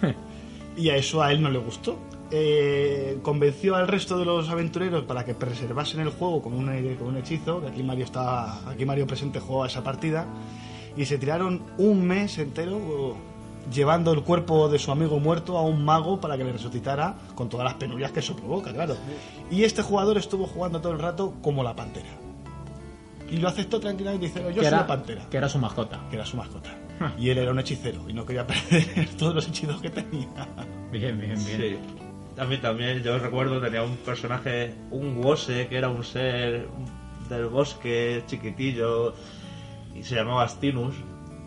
[0.76, 1.98] y a eso a él no le gustó.
[2.30, 7.08] Eh, convenció al resto de los aventureros para que preservasen el juego con un, con
[7.08, 10.26] un hechizo, que aquí Mario está, aquí Mario presente jugó a esa partida,
[10.96, 13.16] y se tiraron un mes entero
[13.72, 17.48] llevando el cuerpo de su amigo muerto a un mago para que le resucitara con
[17.48, 18.96] todas las penurias que eso provoca, claro.
[19.50, 22.08] Y este jugador estuvo jugando todo el rato como la pantera.
[23.30, 25.28] Y lo aceptó tranquilamente y dice, yo soy era, la pantera.
[25.28, 26.00] Que era su mascota.
[26.08, 26.70] Que era su mascota.
[26.98, 27.12] Ah.
[27.18, 30.28] Y él era un hechicero y no quería perder todos los hechizos que tenía.
[30.90, 31.60] Bien, bien, bien.
[31.60, 31.78] Sí.
[32.38, 36.68] A mí también, yo recuerdo, tenía un personaje, un Wose, que era un ser
[37.28, 39.12] del bosque chiquitillo,
[39.92, 40.94] y se llamaba Astinus.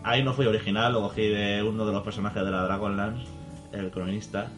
[0.04, 3.24] Ahí no fui original, lo cogí de uno de los personajes de la Dragonlance,
[3.72, 4.48] el cronista.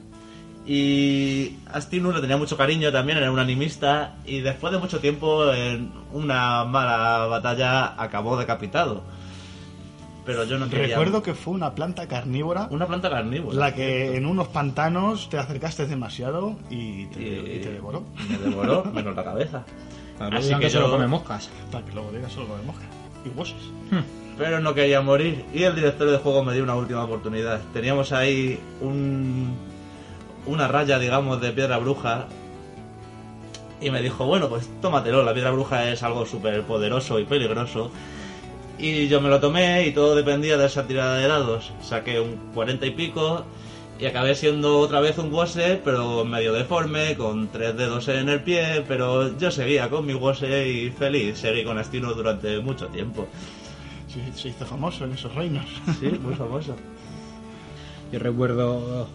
[0.67, 5.53] Y Astinus le tenía mucho cariño también, era un animista, y después de mucho tiempo,
[5.53, 9.05] en una mala batalla, acabó decapitado.
[10.25, 10.97] Pero yo no quería...
[10.97, 13.57] Recuerdo que fue una planta carnívora Una planta carnívora.
[13.59, 18.05] la que en unos pantanos te acercaste demasiado y te, Y- y te devoró.
[18.31, 19.65] Me devoró, menos la cabeza.
[20.19, 21.51] Para Así que que solo yo- come moscas.
[21.71, 22.85] Para que luego digas solo de mosca.
[23.25, 23.71] Y huesos.
[24.39, 27.61] pero no quería morir y el director de juego me dio una última oportunidad.
[27.73, 29.55] Teníamos ahí un,
[30.47, 32.27] una raya, digamos, de piedra bruja
[33.81, 37.91] y me dijo, bueno, pues tómatelo, la piedra bruja es algo súper poderoso y peligroso.
[38.79, 41.73] Y yo me lo tomé y todo dependía de esa tirada de dados.
[41.81, 43.45] Saqué un 40 y pico
[44.01, 48.43] y acabé siendo otra vez un Wose, pero medio deforme, con tres dedos en el
[48.43, 51.39] pie, pero yo seguía con mi Wose y feliz.
[51.39, 53.29] Seguí con Astino durante mucho tiempo.
[54.09, 55.65] Sí, se hizo famoso en esos reinos.
[56.01, 56.75] Sí, muy famoso.
[58.13, 59.09] Yo recuerdo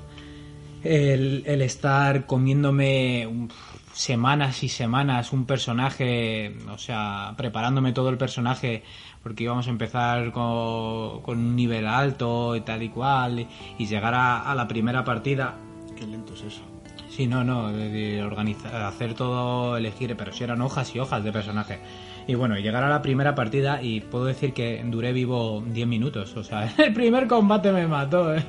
[0.83, 3.51] el, el estar comiéndome un-
[3.93, 8.83] semanas y semanas un personaje, o sea, preparándome todo el personaje
[9.23, 13.85] porque íbamos a empezar con, con un nivel alto y tal y cual y, y
[13.85, 15.55] llegar a, a la primera partida.
[15.97, 16.61] Qué lento es eso.
[17.09, 21.23] Sí, no, no, de, de organizar, hacer todo, elegir, pero si eran hojas y hojas
[21.23, 21.79] de personaje.
[22.27, 26.37] Y bueno, llegar a la primera partida y puedo decir que duré vivo 10 minutos.
[26.37, 28.33] O sea, el primer combate me mató.
[28.35, 28.43] ¿eh?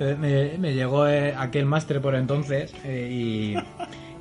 [0.00, 3.54] Eh, Me, me llegó eh, aquel máster por entonces eh, y,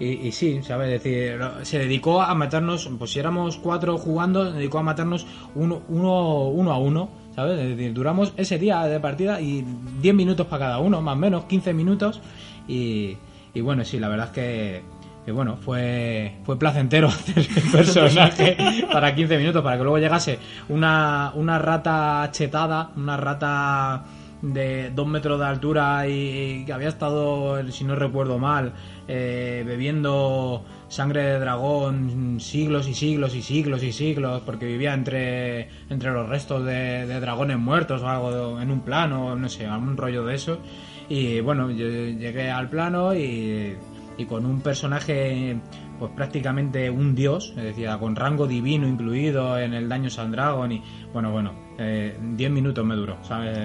[0.02, 0.92] y, y sí, ¿sabes?
[0.92, 5.28] Es decir, se dedicó a matarnos, pues si éramos cuatro jugando, se dedicó a matarnos
[5.54, 7.22] uno, uno, uno a uno.
[7.36, 7.60] ¿Sabes?
[7.60, 9.64] Es decir, duramos ese día de partida y
[10.02, 12.20] 10 minutos para cada uno, más o menos, 15 minutos.
[12.68, 13.16] Y,
[13.62, 14.82] bueno, sí, la verdad es que,
[15.24, 18.58] que bueno, fue, fue placentero hacer el personaje
[18.92, 24.04] para 15 minutos, para que luego llegase una, una rata chetada, una rata
[24.41, 28.73] de dos metros de altura y que había estado, si no recuerdo mal,
[29.08, 35.69] eh, bebiendo sangre de dragón siglos y siglos y siglos y siglos porque vivía entre,
[35.89, 40.25] entre los restos de, dragones muertos o algo en un plano, no sé, algún rollo
[40.25, 40.60] de eso.
[41.08, 43.75] Y bueno, yo llegué al plano y,
[44.17, 45.58] y con un personaje
[46.02, 50.82] pues prácticamente un dios, es con rango divino incluido en el daño San Dragon y
[51.14, 53.56] bueno, bueno, 10 minutos me duró, ¿sabes?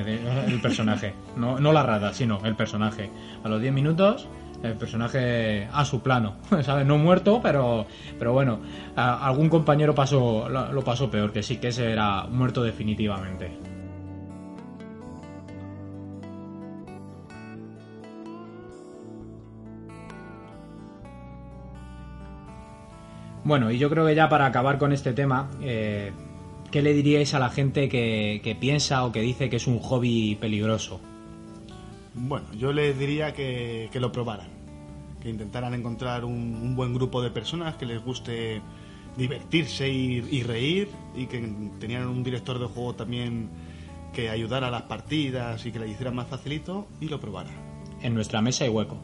[0.46, 3.10] El personaje, no, no la rata, sino el personaje.
[3.42, 4.28] A los 10 minutos
[4.62, 6.84] el personaje a su plano, ¿sabes?
[6.84, 7.86] No muerto, pero
[8.18, 8.60] pero bueno,
[8.96, 13.65] algún compañero pasó lo, lo pasó peor, que sí que ese era muerto definitivamente.
[23.46, 26.10] Bueno, y yo creo que ya para acabar con este tema, eh,
[26.72, 29.78] ¿qué le diríais a la gente que, que piensa o que dice que es un
[29.78, 31.00] hobby peligroso?
[32.14, 34.48] Bueno, yo les diría que, que lo probaran,
[35.22, 38.62] que intentaran encontrar un, un buen grupo de personas que les guste
[39.16, 41.38] divertirse y, y reír y que
[41.78, 43.48] tenían un director de juego también
[44.12, 47.54] que ayudara a las partidas y que le hiciera más facilito y lo probaran.
[48.02, 48.98] En nuestra mesa hay hueco.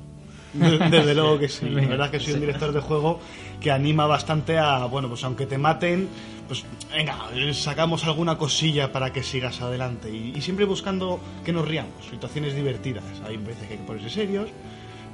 [0.91, 1.69] Desde luego que sí.
[1.71, 3.21] La verdad es que soy un director de juego
[3.61, 6.09] que anima bastante a, bueno, pues aunque te maten,
[6.49, 7.17] pues venga,
[7.53, 10.11] sacamos alguna cosilla para que sigas adelante.
[10.11, 13.05] Y, y siempre buscando que nos riamos, situaciones divertidas.
[13.27, 14.51] Hay veces que hay que ponerse serios,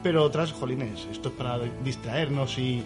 [0.02, 2.82] pero otras, jolines, esto es para distraernos y,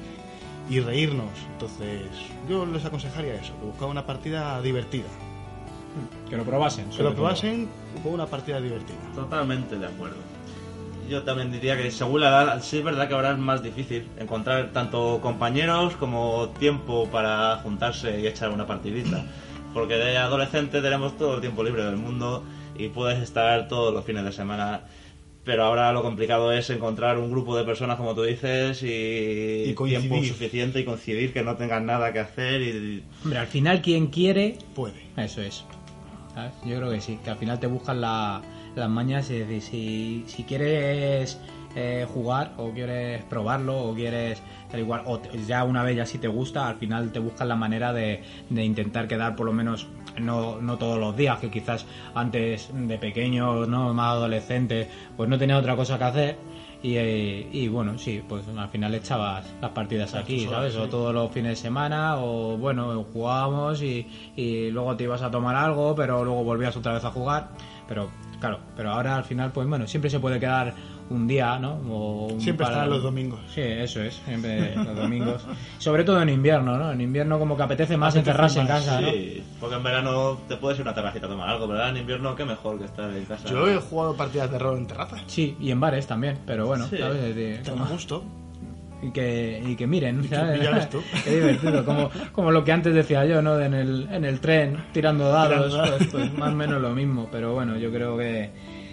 [0.68, 1.30] y reírnos.
[1.52, 2.02] Entonces,
[2.48, 5.08] yo les aconsejaría eso, que buscaran una partida divertida.
[6.28, 6.88] Que lo probasen.
[6.88, 7.68] Que lo probasen
[8.02, 8.96] con una partida divertida.
[9.14, 10.16] Totalmente de acuerdo.
[11.12, 14.09] Yo también diría que según la edad, sí es verdad que ahora es más difícil
[14.18, 19.22] encontrar tanto compañeros como tiempo para juntarse y echar una partidita.
[19.74, 22.43] Porque de adolescente tenemos todo el tiempo libre del mundo
[22.78, 24.84] y puedes estar todos los fines de semana.
[25.45, 29.74] Pero ahora lo complicado es encontrar un grupo de personas, como tú dices, y, Y
[29.74, 32.62] tiempo suficiente y coincidir que no tengan nada que hacer.
[32.62, 35.03] y Hombre, al final quien quiere, Puede.
[35.18, 35.62] eso es.
[36.34, 36.53] ¿Sabes?
[36.64, 38.41] Yo creo que sí, que al final te buscan la-
[38.75, 41.39] las mañas y decir, si, si quieres
[41.75, 46.07] eh, jugar o quieres probarlo o quieres tal igual o te- ya una vez ya
[46.07, 49.53] si te gusta al final te buscas la manera de, de intentar quedar por lo
[49.55, 49.87] menos
[50.20, 55.39] no, no todos los días que quizás antes de pequeño no más adolescente pues no
[55.39, 56.37] tenía otra cosa que hacer.
[56.85, 61.14] Y, eh, y bueno sí pues al final echabas las partidas aquí sabes o todos
[61.14, 64.05] los fines de semana o bueno jugábamos y,
[64.35, 67.51] y luego te ibas a tomar algo pero luego volvías otra vez a jugar
[67.89, 68.11] pero
[68.41, 70.74] claro pero ahora al final pues bueno siempre se puede quedar
[71.11, 73.41] un día no o un Siempre par- están los domingos.
[73.55, 75.45] sí eso es siempre los domingos
[75.78, 78.80] sobre todo en invierno no en invierno como que apetece más Apetece encerrarse en más,
[78.85, 81.68] casa no Sí, porque en verano te puedes ir a una terracita a tomar algo,
[81.68, 83.49] pero en invierno qué mejor que estar en casa.
[83.49, 85.16] Yo he jugado partidas de rol en terraza.
[85.26, 86.99] sí y en bares también pero bueno Sí.
[86.99, 87.35] ¿sabes?
[87.35, 88.24] De- Te da gusto.
[89.03, 90.62] Y que, y que miren, que ¿sabes?
[90.62, 91.03] ya ves tú.
[91.24, 93.57] Qué divertido, como, como lo que antes decía yo, ¿no?
[93.57, 95.98] De En el, en el tren, tirando dados, Tirando dados.
[95.98, 98.50] pues, pues más o menos lo mismo, pero bueno, yo creo que,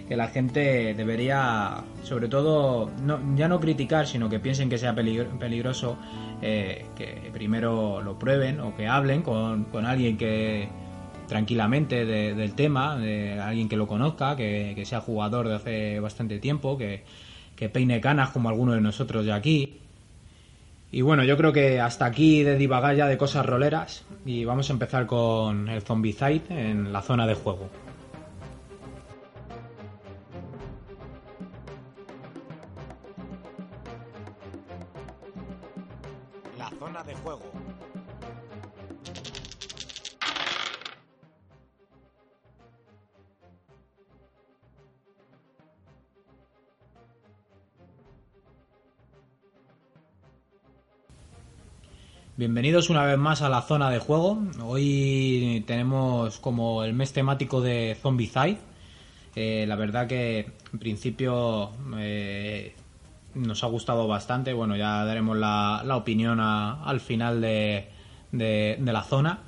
[0.08, 4.94] que la gente debería, sobre todo, no, ya no criticar, sino que piensen que sea
[4.94, 5.96] peligro- peligroso,
[6.42, 10.68] eh, que primero lo prueben o que hablen con, con alguien que
[11.28, 16.00] tranquilamente de- del tema, de alguien que lo conozca, que, que sea jugador de hace
[16.00, 17.04] bastante tiempo, que,
[17.54, 19.78] que peine canas como alguno de nosotros de aquí,
[20.92, 24.70] y bueno, yo creo que hasta aquí de divagar ya de cosas roleras y vamos
[24.70, 27.68] a empezar con el Zombicide en la zona de juego.
[52.40, 54.42] Bienvenidos una vez más a la zona de juego.
[54.64, 58.56] Hoy tenemos como el mes temático de Zombicide.
[59.36, 61.68] Eh, la verdad que en principio
[61.98, 62.74] eh,
[63.34, 64.54] nos ha gustado bastante.
[64.54, 67.90] Bueno, ya daremos la, opinión al final de
[68.32, 69.40] la zona.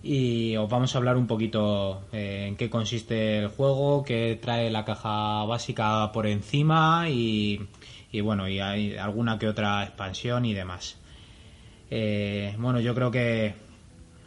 [0.00, 4.70] Y os vamos a hablar un poquito eh, en qué consiste el juego, qué trae
[4.70, 7.66] la caja básica por encima y,
[8.12, 11.00] y bueno, y hay alguna que otra expansión y demás.
[11.90, 13.54] Eh, bueno, yo creo que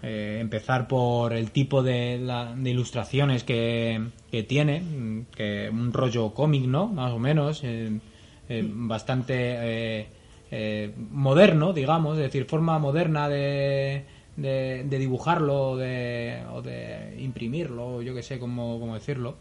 [0.02, 4.02] eh, empezar por el tipo de, la- de ilustraciones que,
[4.48, 6.88] tiene, que un rollo cómic, ¿no?
[6.88, 8.00] Más o menos, eh,
[8.48, 10.08] eh, bastante
[10.52, 14.06] eh, moderno, digamos, es decir, forma moderna de,
[14.38, 19.36] de, de dibujarlo de, o de imprimirlo, yo que sé cómo, cómo decirlo.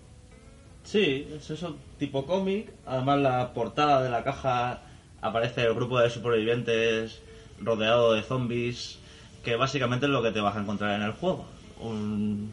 [0.83, 2.73] Sí, es eso, tipo cómic.
[2.87, 4.83] Además, la portada de la caja
[5.21, 7.21] aparece el grupo de supervivientes
[7.61, 8.99] rodeado de zombies,
[9.43, 11.45] que básicamente es lo que te vas a encontrar en el juego.
[11.81, 12.51] Un,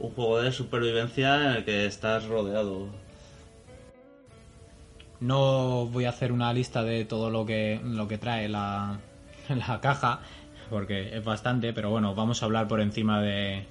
[0.00, 2.88] un juego de supervivencia en el que estás rodeado.
[5.20, 8.98] No voy a hacer una lista de todo lo que, lo que trae la,
[9.48, 10.20] la caja,
[10.70, 13.66] porque es bastante, pero bueno, vamos a hablar por encima de,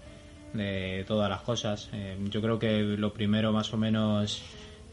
[0.54, 1.90] de todas las cosas.
[1.94, 4.44] Eh, yo creo que lo primero más o menos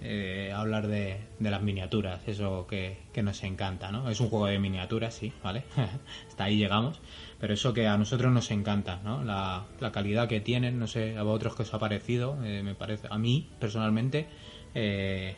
[0.00, 4.10] eh, hablar de, las miniaturas, eso que, nos encanta, ¿no?
[4.10, 5.64] Es un juego de miniaturas, sí, ¿vale?
[6.28, 7.00] Hasta ahí llegamos,
[7.40, 9.24] pero eso que a nosotros nos encanta, ¿no?
[9.24, 13.08] La, calidad que tienen, no sé, a vosotros que os ha parecido, eh, me parece,
[13.10, 14.26] a mí personalmente,
[14.74, 15.36] eh,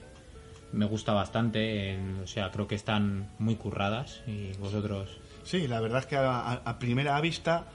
[0.72, 5.08] me gusta bastante, o sea, creo que están muy curradas y vosotros...
[5.44, 7.68] Sí, la verdad es que a- a primera vista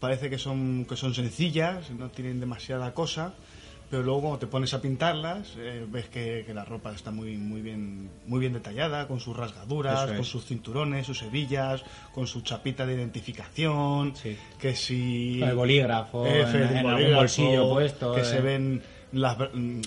[0.00, 3.34] parece que son, que son sencillas, no tienen demasiada cosa,
[3.90, 7.36] pero luego cuando te pones a pintarlas eh, ves que, que la ropa está muy,
[7.36, 10.16] muy, bien, muy bien detallada, con sus rasgaduras, es.
[10.16, 11.82] con sus cinturones, sus hebillas,
[12.14, 14.36] con su chapita de identificación, Sí.
[14.60, 15.42] que si...
[15.42, 18.14] El bolígrafo, en, algún bolsillo puesto.
[18.14, 18.24] Que eh.
[18.24, 18.82] se ven
[19.12, 19.36] las-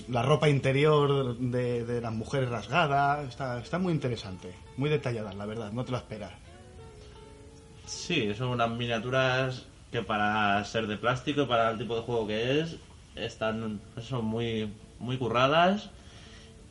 [0.10, 3.24] la ropa interior de, de las mujeres rasgada.
[3.24, 6.34] Está, está muy interesante, muy detallada, la verdad, no te lo esperas.
[7.86, 12.28] Sí, son unas miniaturas que para ser de plástico y para el tipo de juego
[12.28, 12.78] que es,
[13.16, 15.89] están son muy, muy curradas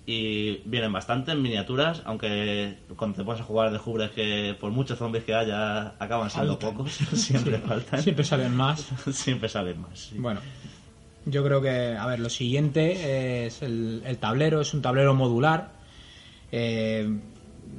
[0.05, 4.99] y vienen bastante en miniaturas, aunque cuando te pones a jugar descubres que por muchos
[4.99, 6.71] zombies que haya acaban siendo Faltan.
[6.77, 8.81] pocos, siempre faltan, Siempre salen más.
[9.13, 9.99] siempre salen más.
[9.99, 10.17] sí.
[10.19, 10.41] Bueno,
[11.25, 15.71] yo creo que, a ver, lo siguiente es el, el tablero, es un tablero modular,
[16.51, 17.09] eh,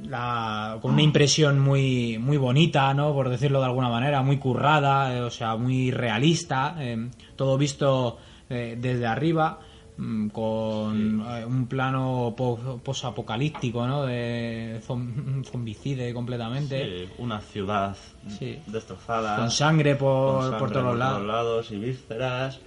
[0.06, 3.12] la- con una impresión muy, muy bonita, ¿no?
[3.12, 8.18] Por decirlo de alguna manera, muy currada, eh, o sea, muy realista, eh, todo visto
[8.50, 9.60] eh, desde arriba,
[9.96, 14.04] mm, con eh, un plano po- posapocalíptico, ¿no?
[14.04, 17.06] De zom- zombicide completamente.
[17.06, 17.96] Sí, una ciudad
[18.28, 18.58] Sí.
[18.66, 19.36] destrozada.
[19.36, 21.22] Con sangre por, con sangre por todos lados.
[21.26, 22.60] lados y vísceras.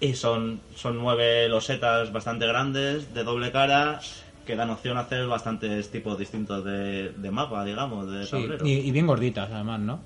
[0.00, 4.00] Y son, son nueve losetas bastante grandes, de doble cara,
[4.44, 8.90] que dan opción a hacer bastantes tipos distintos de, de mapa, digamos, de Sí, y
[8.90, 10.00] bien gorditas, además, ¿no?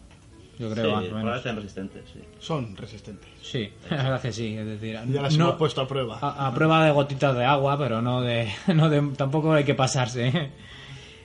[0.59, 1.25] Yo creo, sí, más o menos.
[1.31, 2.21] parecen resistentes, sí.
[2.39, 3.29] Son resistentes.
[3.43, 4.57] Sí, la verdad que sí.
[4.57, 6.19] Es decir, Ya las no- hemos puesto a prueba.
[6.21, 9.75] a, a prueba de gotitas de agua, pero no de, no de tampoco hay que
[9.75, 10.51] pasarse.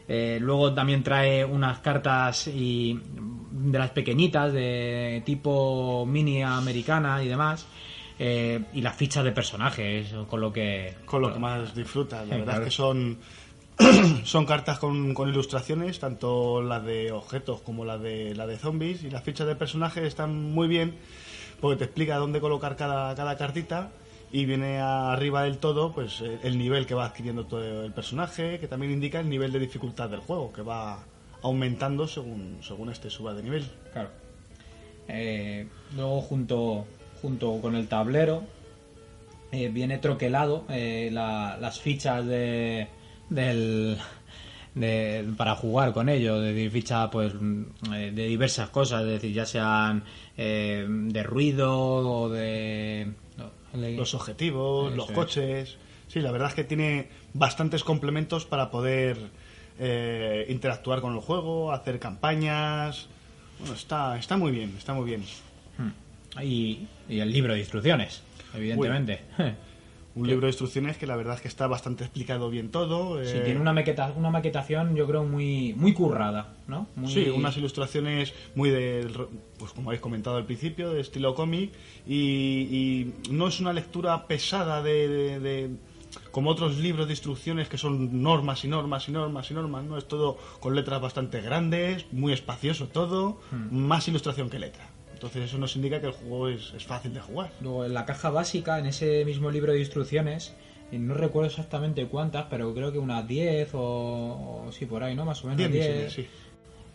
[0.08, 3.00] Eh, luego también trae unas cartas y
[3.52, 7.66] de las pequeñitas de tipo mini americana y demás.
[8.20, 12.28] eh, y las fichas de personajes, con lo que Con lo que más disfrutas.
[12.28, 12.60] La verdad claro.
[12.62, 13.18] es que son,
[14.24, 19.04] son cartas con, ilustraciones, tanto las de objetos como las de, la de zombies.
[19.04, 20.96] Y las fichas de personajes están muy bien
[21.60, 23.92] porque te explica dónde colocar cada, cada cartita.
[24.34, 28.60] Y viene arriba del todo pues el- el nivel que va adquiriendo todo el personaje,
[28.60, 31.04] que también indica el nivel de dificultad del juego, que va
[31.42, 33.68] aumentando según, según este suba de nivel.
[33.92, 34.10] Claro.
[35.10, 36.86] Eh, luego junto,
[37.22, 38.44] junto con el tablero
[39.52, 42.88] eh, viene troquelado eh, la- las fichas de,
[43.32, 43.98] del,
[44.76, 47.34] de- para jugar con ello, es decir, fichas pues
[47.94, 50.04] eh, de diversas cosas, es decir, ya sean
[50.38, 53.12] eh, de ruido o de...
[53.74, 55.16] los objetivos, los es.
[55.16, 55.78] coches.
[56.08, 59.18] Sí, la verdad es que tiene bastantes complementos para poder
[59.80, 63.08] eh, interactuar con el juego, hacer campañas.
[63.60, 65.24] Bueno, está, está muy bien, está muy bien.
[66.42, 68.22] y, y el libro de instrucciones,
[68.54, 69.22] evidentemente.
[70.14, 73.24] Un libro de instrucciones que la verdad es que está bastante explicado bien todo.
[73.24, 76.88] Sí, eh, tiene una, maqueta, una maquetación yo creo muy, muy currada, ¿no?
[76.98, 79.08] Muy- Sí, unas ilustraciones muy de,
[79.58, 81.72] pues como habéis comentado al principio, de estilo cómic
[82.06, 85.70] y, y no es una lectura pesada de, de- de-
[86.32, 89.98] como otros libros de instrucciones que son normas y normas y normas y normas, ¿no?
[89.98, 93.40] Es todo con letras bastante grandes, muy espacioso todo,
[93.72, 94.90] más ilustración que letra.
[95.22, 97.52] Entonces eso nos indica que el juego es, es fácil de jugar.
[97.62, 100.56] Luego, en la caja básica, en ese mismo libro de instrucciones,
[100.92, 105.24] no recuerdo exactamente cuántas, pero creo que unas 10 o, o sí, por ahí, ¿no?
[105.24, 105.88] Más o menos 10 10.
[105.88, 106.28] misiones, sí.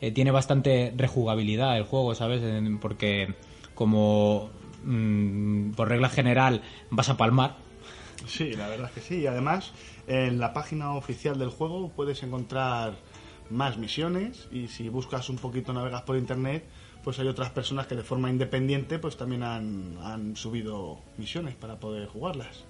[0.00, 2.42] Eh, tiene bastante rejugabilidad el juego, ¿sabes?
[2.80, 3.32] Porque
[3.76, 4.50] como
[4.82, 7.54] mm, por regla general vas a palmar,
[8.26, 9.20] Sí, la verdad es que sí.
[9.20, 9.72] Y además,
[10.08, 12.94] en la página oficial del juego puedes encontrar
[13.50, 16.64] más misiones y si buscas un poquito, navegas por internet,
[17.06, 21.78] pues hay otras personas que de forma independiente pues también han, han subido misiones para
[21.78, 22.64] poder jugarlas.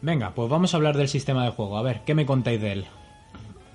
[0.00, 1.76] venga, pues vamos a hablar del sistema de juego.
[1.76, 2.86] A ver, ¿qué me contáis de él?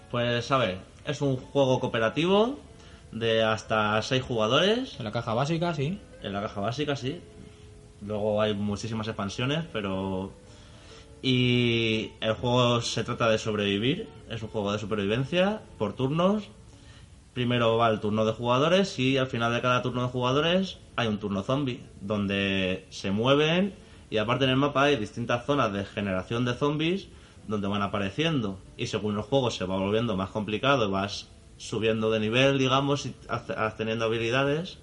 [0.10, 2.58] Pues a ver, es un juego cooperativo
[3.12, 6.00] de hasta 6 jugadores En la caja básica, sí.
[6.24, 7.20] en la caja básica, sí.
[8.00, 10.32] Luego hay muchísimas expansiones, pero...
[11.22, 16.50] Y el juego se trata de sobrevivir, es un juego de supervivencia por turnos.
[17.34, 21.08] Primero va el turno de jugadores y al final de cada turno de jugadores hay
[21.08, 23.74] un turno zombie, donde se mueven
[24.10, 27.08] y aparte en el mapa hay distintas zonas de generación de zombies
[27.48, 28.60] donde van apareciendo.
[28.76, 33.14] Y según el juego se va volviendo más complicado vas subiendo de nivel, digamos, y
[33.78, 34.80] teniendo habilidades,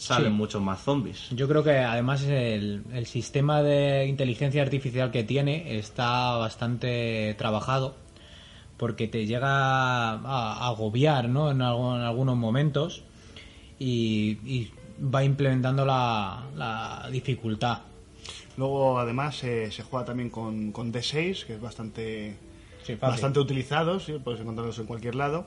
[0.00, 0.38] salen Sí.
[0.38, 1.28] muchos más zombies.
[1.30, 7.94] Yo creo que además el, el sistema de inteligencia artificial que tiene está bastante trabajado
[8.78, 11.50] porque te llega a, a agobiar ¿no?
[11.50, 13.02] en, algún- en algunos momentos
[13.78, 14.70] y, y
[15.02, 17.80] va implementando la, la dificultad.
[18.56, 22.36] Luego, además, eh, se juega también con, con D6, que es bastante,
[22.84, 24.14] Sí, bastante utilizado, ¿sí?
[24.22, 25.46] puedes encontrarlos en cualquier lado.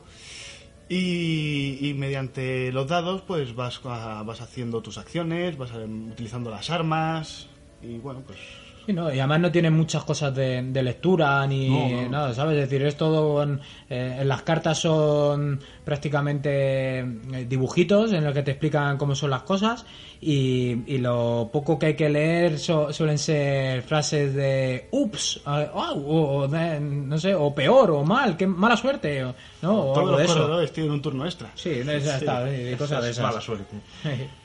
[0.89, 6.49] Y, y mediante los dados, pues vas, a- vas haciendo tus acciones, vas eh, utilizando
[6.51, 7.47] las armas.
[7.81, 8.39] Y bueno, pues
[8.85, 9.13] Sí, ¿no?
[9.13, 12.09] Y además no tiene muchas cosas de, de lectura ni No, no.
[12.09, 12.55] nada, ¿sabes?
[12.57, 13.41] Es decir, es todo.
[13.41, 19.15] En, eh, en las cartas son prácticamente eh, dibujitos en los que te explican cómo
[19.15, 19.85] son las cosas
[20.19, 25.93] y, y lo poco que hay que leer so- suelen ser frases de ups, ah,
[25.95, 29.79] o, de, no sé, o peor, o mal, qué mala suerte, o, ¿no?
[29.79, 30.33] O todos algo los de eso.
[30.33, 31.49] corredores tienen un turno extra.
[31.55, 33.25] Sí, ya está, y cosas de Es esas.
[33.29, 33.75] mala suerte.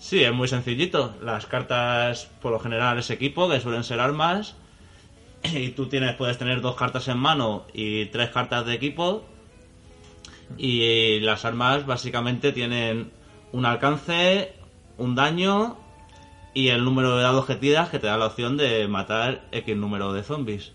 [0.00, 1.14] Sí, es muy sencillito.
[1.22, 4.56] Las cartas, por lo general, es equipo, que suelen ser armas.
[5.44, 9.24] Y tú tienes, puedes tener dos cartas en mano y tres cartas de equipo.
[10.56, 13.12] Y las armas básicamente tienen
[13.52, 14.54] un alcance,
[14.96, 15.76] un daño
[16.54, 19.76] y el número de dados que tiras que te da la opción de matar X
[19.76, 20.72] número de zombies.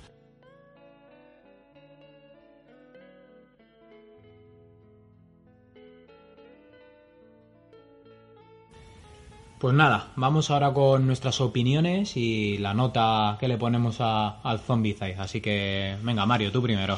[9.60, 14.60] Pues nada, vamos ahora con nuestras opiniones y la nota que le ponemos a- al
[14.60, 15.16] Zombicide.
[15.18, 16.98] Así que, venga, Mario, tú primero.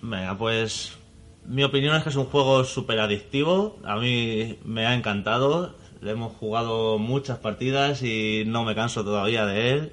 [0.00, 0.96] Venga, pues
[1.44, 3.78] mi opinión es que es un juego súper adictivo.
[3.84, 5.74] A mí me ha encantado.
[6.00, 9.92] Le hemos jugado muchas partidas y no me canso todavía de él.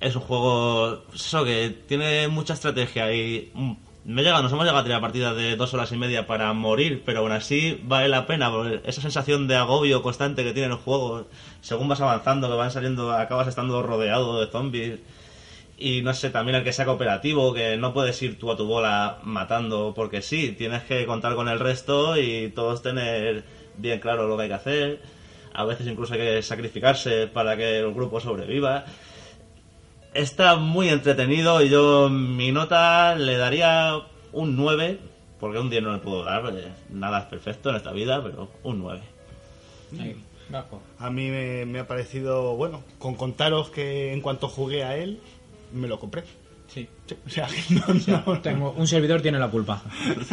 [0.00, 3.50] Es un juego, eso, que tiene mucha estrategia y
[4.06, 7.02] me llega, nos hemos llegado a tirar partidas de dos horas y media para morir,
[7.04, 10.78] pero aún así vale la pena, porque esa sensación de agobio constante que tiene el
[10.78, 11.26] juego,
[11.60, 15.00] según vas avanzando, que van saliendo, acabas estando rodeado de zombies.
[15.76, 18.66] Y no sé, también el que sea cooperativo, que no puedes ir tú a tu
[18.66, 23.44] bola matando porque sí, tienes que contar con el resto y todos tener
[23.76, 25.02] bien claro lo que hay que hacer.
[25.52, 28.84] A veces incluso hay que sacrificarse para que el grupo sobreviva.
[30.16, 33.92] Está muy entretenido y yo mi nota le daría
[34.32, 34.98] un 9,
[35.38, 36.52] porque un 10 no le puedo dar,
[36.90, 39.00] nada es perfecto en esta vida, pero un 9.
[40.00, 40.16] Ahí,
[40.48, 40.82] bajo.
[40.98, 45.20] A mí me, me ha parecido, bueno, con contaros que en cuanto jugué a él,
[45.72, 46.24] me lo compré.
[46.68, 46.88] Sí.
[47.06, 49.82] Sí, o sea, no, no- Tengo, un servidor tiene la culpa.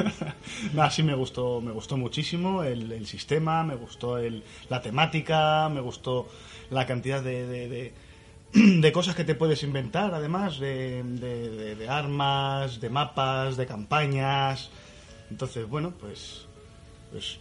[0.73, 5.69] Nada, sí me gustó, me gustó muchísimo el, el sistema, me gustó el, la temática,
[5.69, 6.27] me gustó
[6.71, 7.93] la cantidad de, de, de-
[8.81, 13.65] de cosas que te puedes inventar, además, de, de- de- de armas, de mapas, de
[13.65, 14.69] campañas.
[15.31, 16.45] Entonces, bueno, pues,
[17.11, 17.39] pues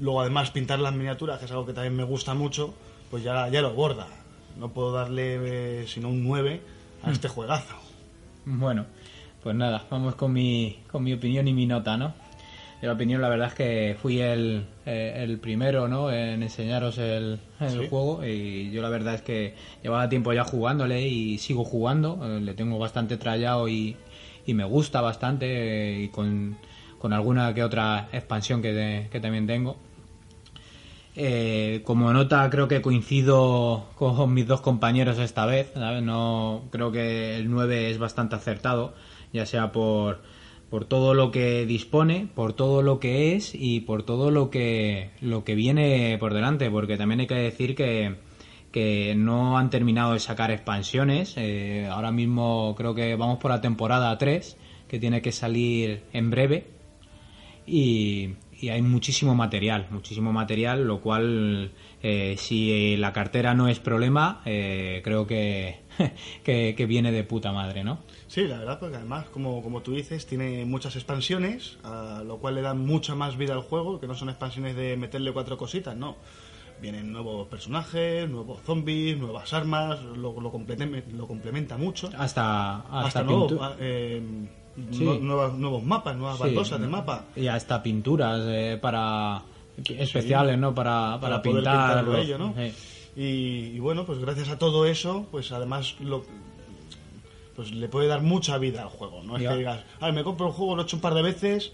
[0.00, 2.74] luego además pintar las miniaturas, que es algo que también me gusta mucho,
[3.10, 4.06] pues ya, ya lo borda.
[4.58, 6.60] No puedo darle eh, sino un 9
[7.04, 7.74] a este juegazo.
[8.44, 8.86] Bueno,
[9.42, 12.14] pues nada, vamos con mi, con mi opinión y mi nota, ¿no?
[12.80, 16.12] La opinión, la verdad es que fui el, eh, el primero, ¿no?
[16.12, 17.88] En enseñaros el, el Sí.
[17.88, 22.40] juego y yo la verdad es que llevaba tiempo ya jugándole y sigo jugando, eh,
[22.40, 23.96] le tengo bastante trallado y,
[24.46, 26.56] y me gusta bastante eh, y con,
[26.98, 29.76] con alguna que otra expansión que, de- que también tengo.
[31.16, 36.00] Eh, como nota creo que coincido con mis dos compañeros esta vez, ¿sabes?
[36.02, 38.94] No creo que el 9 es bastante acertado,
[39.32, 40.20] ya sea por,
[40.70, 45.10] por todo lo que dispone, por todo lo que es y por todo lo que
[45.20, 48.16] lo que viene por delante, porque también hay que decir que
[48.72, 51.34] que no han terminado de sacar expansiones.
[51.36, 54.56] eh, ahora mismo creo que vamos por la temporada 3,
[54.88, 56.66] que tiene que salir en breve
[57.66, 61.72] y, y hay muchísimo material, muchísimo material, lo cual
[62.02, 65.80] eh, si la cartera no es problema, eh, creo que,
[66.44, 67.98] que, que viene de puta madre, ¿no?
[68.26, 72.54] Sí, la verdad, porque además, como, como tú dices, tiene muchas expansiones, a lo cual
[72.56, 75.96] le dan mucha más vida al juego, que no son expansiones de meterle cuatro cositas,
[75.96, 76.16] no.
[76.80, 82.08] Vienen nuevos personajes, nuevos zombies, nuevas armas, lo, lo, complete- lo complementa mucho.
[82.16, 84.22] Hasta, hasta, Hasta nuevos, pintu- ah, eh,
[84.92, 85.02] Sí.
[85.04, 87.24] nue- nuevas- nuevos mapas, nuevas Sí, baldosas de mapa.
[87.34, 89.42] Y hasta pinturas eh, para
[89.98, 90.74] especiales, ¿no?
[90.74, 92.04] Para, para, para poder pintar.
[92.04, 92.54] los- ello, ¿no?
[92.56, 92.72] sí.
[93.16, 96.24] Y, y bueno, pues gracias a todo eso, pues además lo,
[97.56, 99.22] pues le puede dar mucha vida al juego.
[99.24, 99.50] No es Ya.
[99.50, 101.72] que digas, "Ay, me compro el juego, lo he hecho un par de veces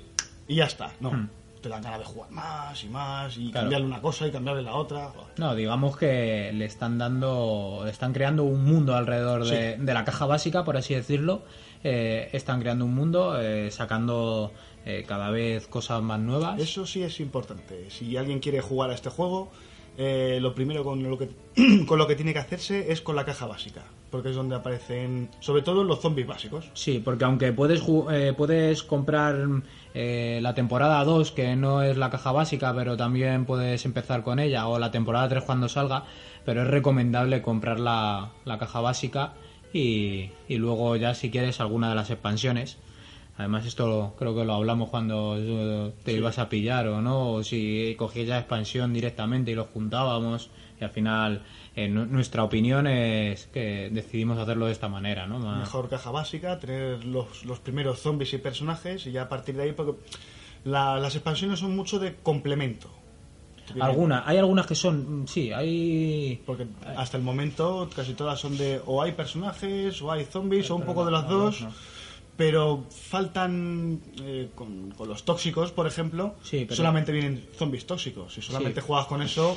[0.48, 0.92] y ya está.
[1.00, 1.28] No,
[1.60, 3.50] te dan ganas de jugar más y más y Hmm.
[3.50, 3.64] Claro.
[3.64, 5.10] cambiarle una cosa y cambiarle la otra.
[5.36, 10.04] No, digamos que le están dando, le están creando un mundo alrededor de, de la
[10.04, 11.42] caja básica, por así decirlo.
[11.82, 14.52] Eh, están creando un mundo, eh, sacando
[14.84, 16.60] eh, cada vez cosas más nuevas.
[16.60, 17.90] Eso sí es importante.
[17.90, 19.50] Si alguien quiere jugar a este juego,
[19.96, 21.28] eh, lo primero con lo, que,
[21.86, 23.82] con lo que tiene que hacerse es con la caja básica.
[24.10, 26.70] Porque es donde aparecen, sobre todo, los zombies básicos.
[26.74, 29.36] Sí, porque aunque puedes, eh, puedes comprar
[29.92, 34.38] eh, la temporada 2, que no es la caja básica, pero también puedes empezar con
[34.38, 36.04] ella, o la temporada 3 cuando salga,
[36.44, 39.34] pero es recomendable comprar la, la caja básica
[39.72, 42.78] y, y luego ya si quieres alguna de las expansiones.
[43.36, 47.32] Además esto lo- creo que lo hablamos cuando eh, te ibas a pillar o no,
[47.32, 51.42] o si cogías ya expansión directamente y lo juntábamos y al final
[51.74, 55.40] eh, nu- nuestra opinión es que decidimos hacerlo de esta manera, ¿no?
[55.40, 59.56] Más- Mejor caja básica, tener los, los primeros zombies y personajes y ya a partir
[59.56, 59.94] de ahí, porque
[60.64, 62.88] la- las expansiones son mucho de complemento.
[63.80, 66.40] Algunas, hay algunas que son, mm, sí, hay...
[66.46, 66.66] Porque
[66.96, 70.82] hasta el momento casi todas son de o hay personajes o hay zombies o un
[70.84, 71.60] poco de las dos.
[72.36, 78.34] Pero faltan eh, con, con los tóxicos, por ejemplo, Sí, pero- solamente vienen zombies tóxicos.
[78.34, 78.86] Si solamente Sí.
[78.88, 79.56] juegas con eso,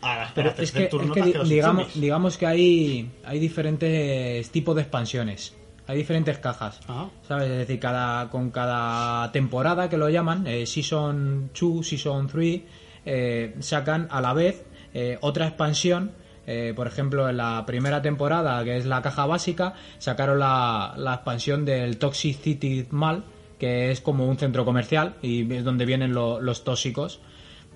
[0.00, 2.00] a, Pero a es que, turno es que digamos, zombies.
[2.00, 5.54] digamos que hay, hay diferentes tipos de expansiones.
[5.88, 6.80] Hay diferentes cajas.
[6.88, 7.10] Ajá.
[7.28, 7.50] ¿Sabes?
[7.50, 12.62] Es decir, cada, con cada temporada que lo llaman, eh, Season 2, Season 3,
[13.04, 14.64] eh, sacan a la vez
[14.94, 16.12] eh, otra expansión.
[16.46, 21.64] Eh, por ejemplo, en la primera temporada, que es la caja básica, sacaron la, expansión
[21.64, 23.24] del Toxic City Mall,
[23.58, 27.20] que es como un centro comercial y es donde vienen lo- los tóxicos.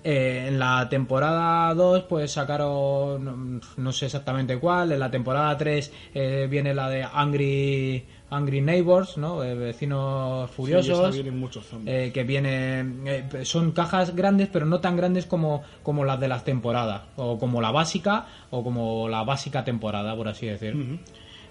[0.03, 5.55] Eh, en la temporada 2 pues sacaron no, no sé exactamente cuál, en la temporada
[5.59, 9.43] 3 eh, viene la de Angry Angry Neighbors, ¿no?
[9.43, 10.99] Eh, vecinos Sí, furiosos.
[11.01, 11.97] esa vienen muchos zombies.
[12.09, 16.28] eh, que vienen eh, son cajas grandes pero no tan grandes como, como las de
[16.28, 20.99] las temporadas o como la básica o como la básica temporada por así decir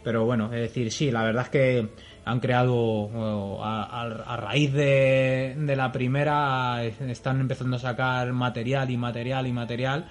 [0.03, 1.89] pero bueno es decir sí la verdad es que
[2.25, 8.89] han creado a, a- a raíz de, de la primera están empezando a sacar material
[8.89, 10.05] y material y material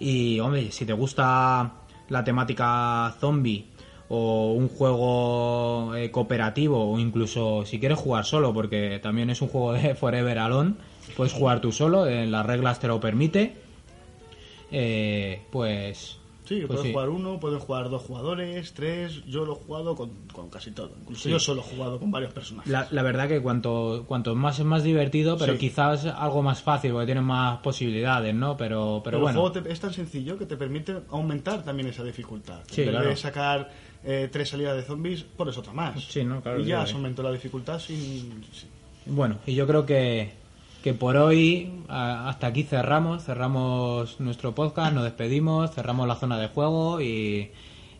[0.00, 1.72] y hombre si te gusta
[2.08, 3.66] la temática zombie
[4.08, 9.48] o un juego eh, cooperativo o incluso si quieres jugar solo porque también es un
[9.48, 10.74] juego de Forever Alone
[11.16, 13.54] puedes jugar tú solo en las reglas te lo permite.
[14.70, 16.18] Eh, pues
[16.48, 16.92] Sí, pues pueden sí.
[16.92, 19.22] jugar uno, pueden jugar dos jugadores, tres.
[19.26, 20.92] Yo lo he jugado con, con casi todo.
[21.02, 21.28] Incluso Sí.
[21.30, 22.72] yo solo he jugado con varios personajes.
[22.72, 25.58] La, la verdad que cuanto, cuanto más es más divertido, pero Sí.
[25.58, 28.56] quizás algo más fácil, porque tiene más posibilidades, ¿no?
[28.56, 29.30] Pero, pero, Pero bueno.
[29.44, 32.60] el juego te- es tan sencillo que te permite aumentar también esa dificultad.
[32.70, 33.08] Sí, en vez claro.
[33.10, 33.70] de sacar
[34.04, 36.02] eh, tres salidas de zombies, pones otra más.
[36.04, 36.40] Sí, ¿no?
[36.40, 36.94] Claro, y ya sí.
[36.94, 38.42] aumentado la dificultad sin...
[38.52, 38.70] sin-
[39.06, 40.32] Bueno, y yo creo que,
[40.82, 46.48] que por hoy hasta aquí cerramos, cerramos nuestro podcast, nos despedimos, cerramos la zona de
[46.48, 47.50] juego y,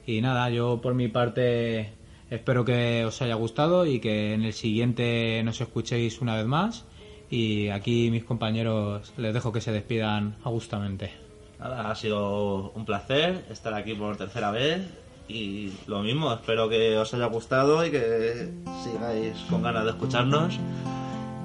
[0.07, 1.93] y nada, yo por mi parte
[2.31, 6.85] espero que os haya gustado y que en el siguiente nos escuchéis una vez más
[7.31, 11.13] y aquí mis compañeros les dejo que se despidan agustamente.
[11.59, 14.87] Nada, ha sido un placer estar aquí por tercera vez
[15.29, 18.51] y lo mismo, espero que os haya gustado y que
[18.85, 20.59] sigáis con ganas de escucharnos.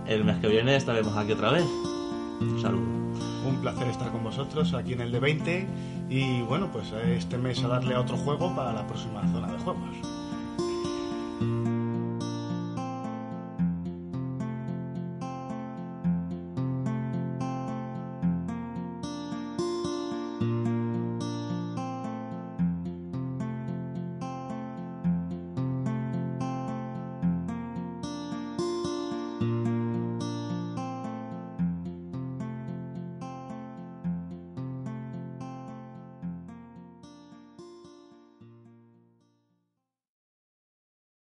[0.08, 1.66] El mes que viene estaremos aquí otra vez.
[2.42, 3.04] Un saludo.
[3.48, 5.68] Un placer estar con vosotros aquí en el de 20
[6.10, 9.58] y bueno, pues este mes a darle a otro juego para la próxima zona de
[9.60, 10.13] juegos.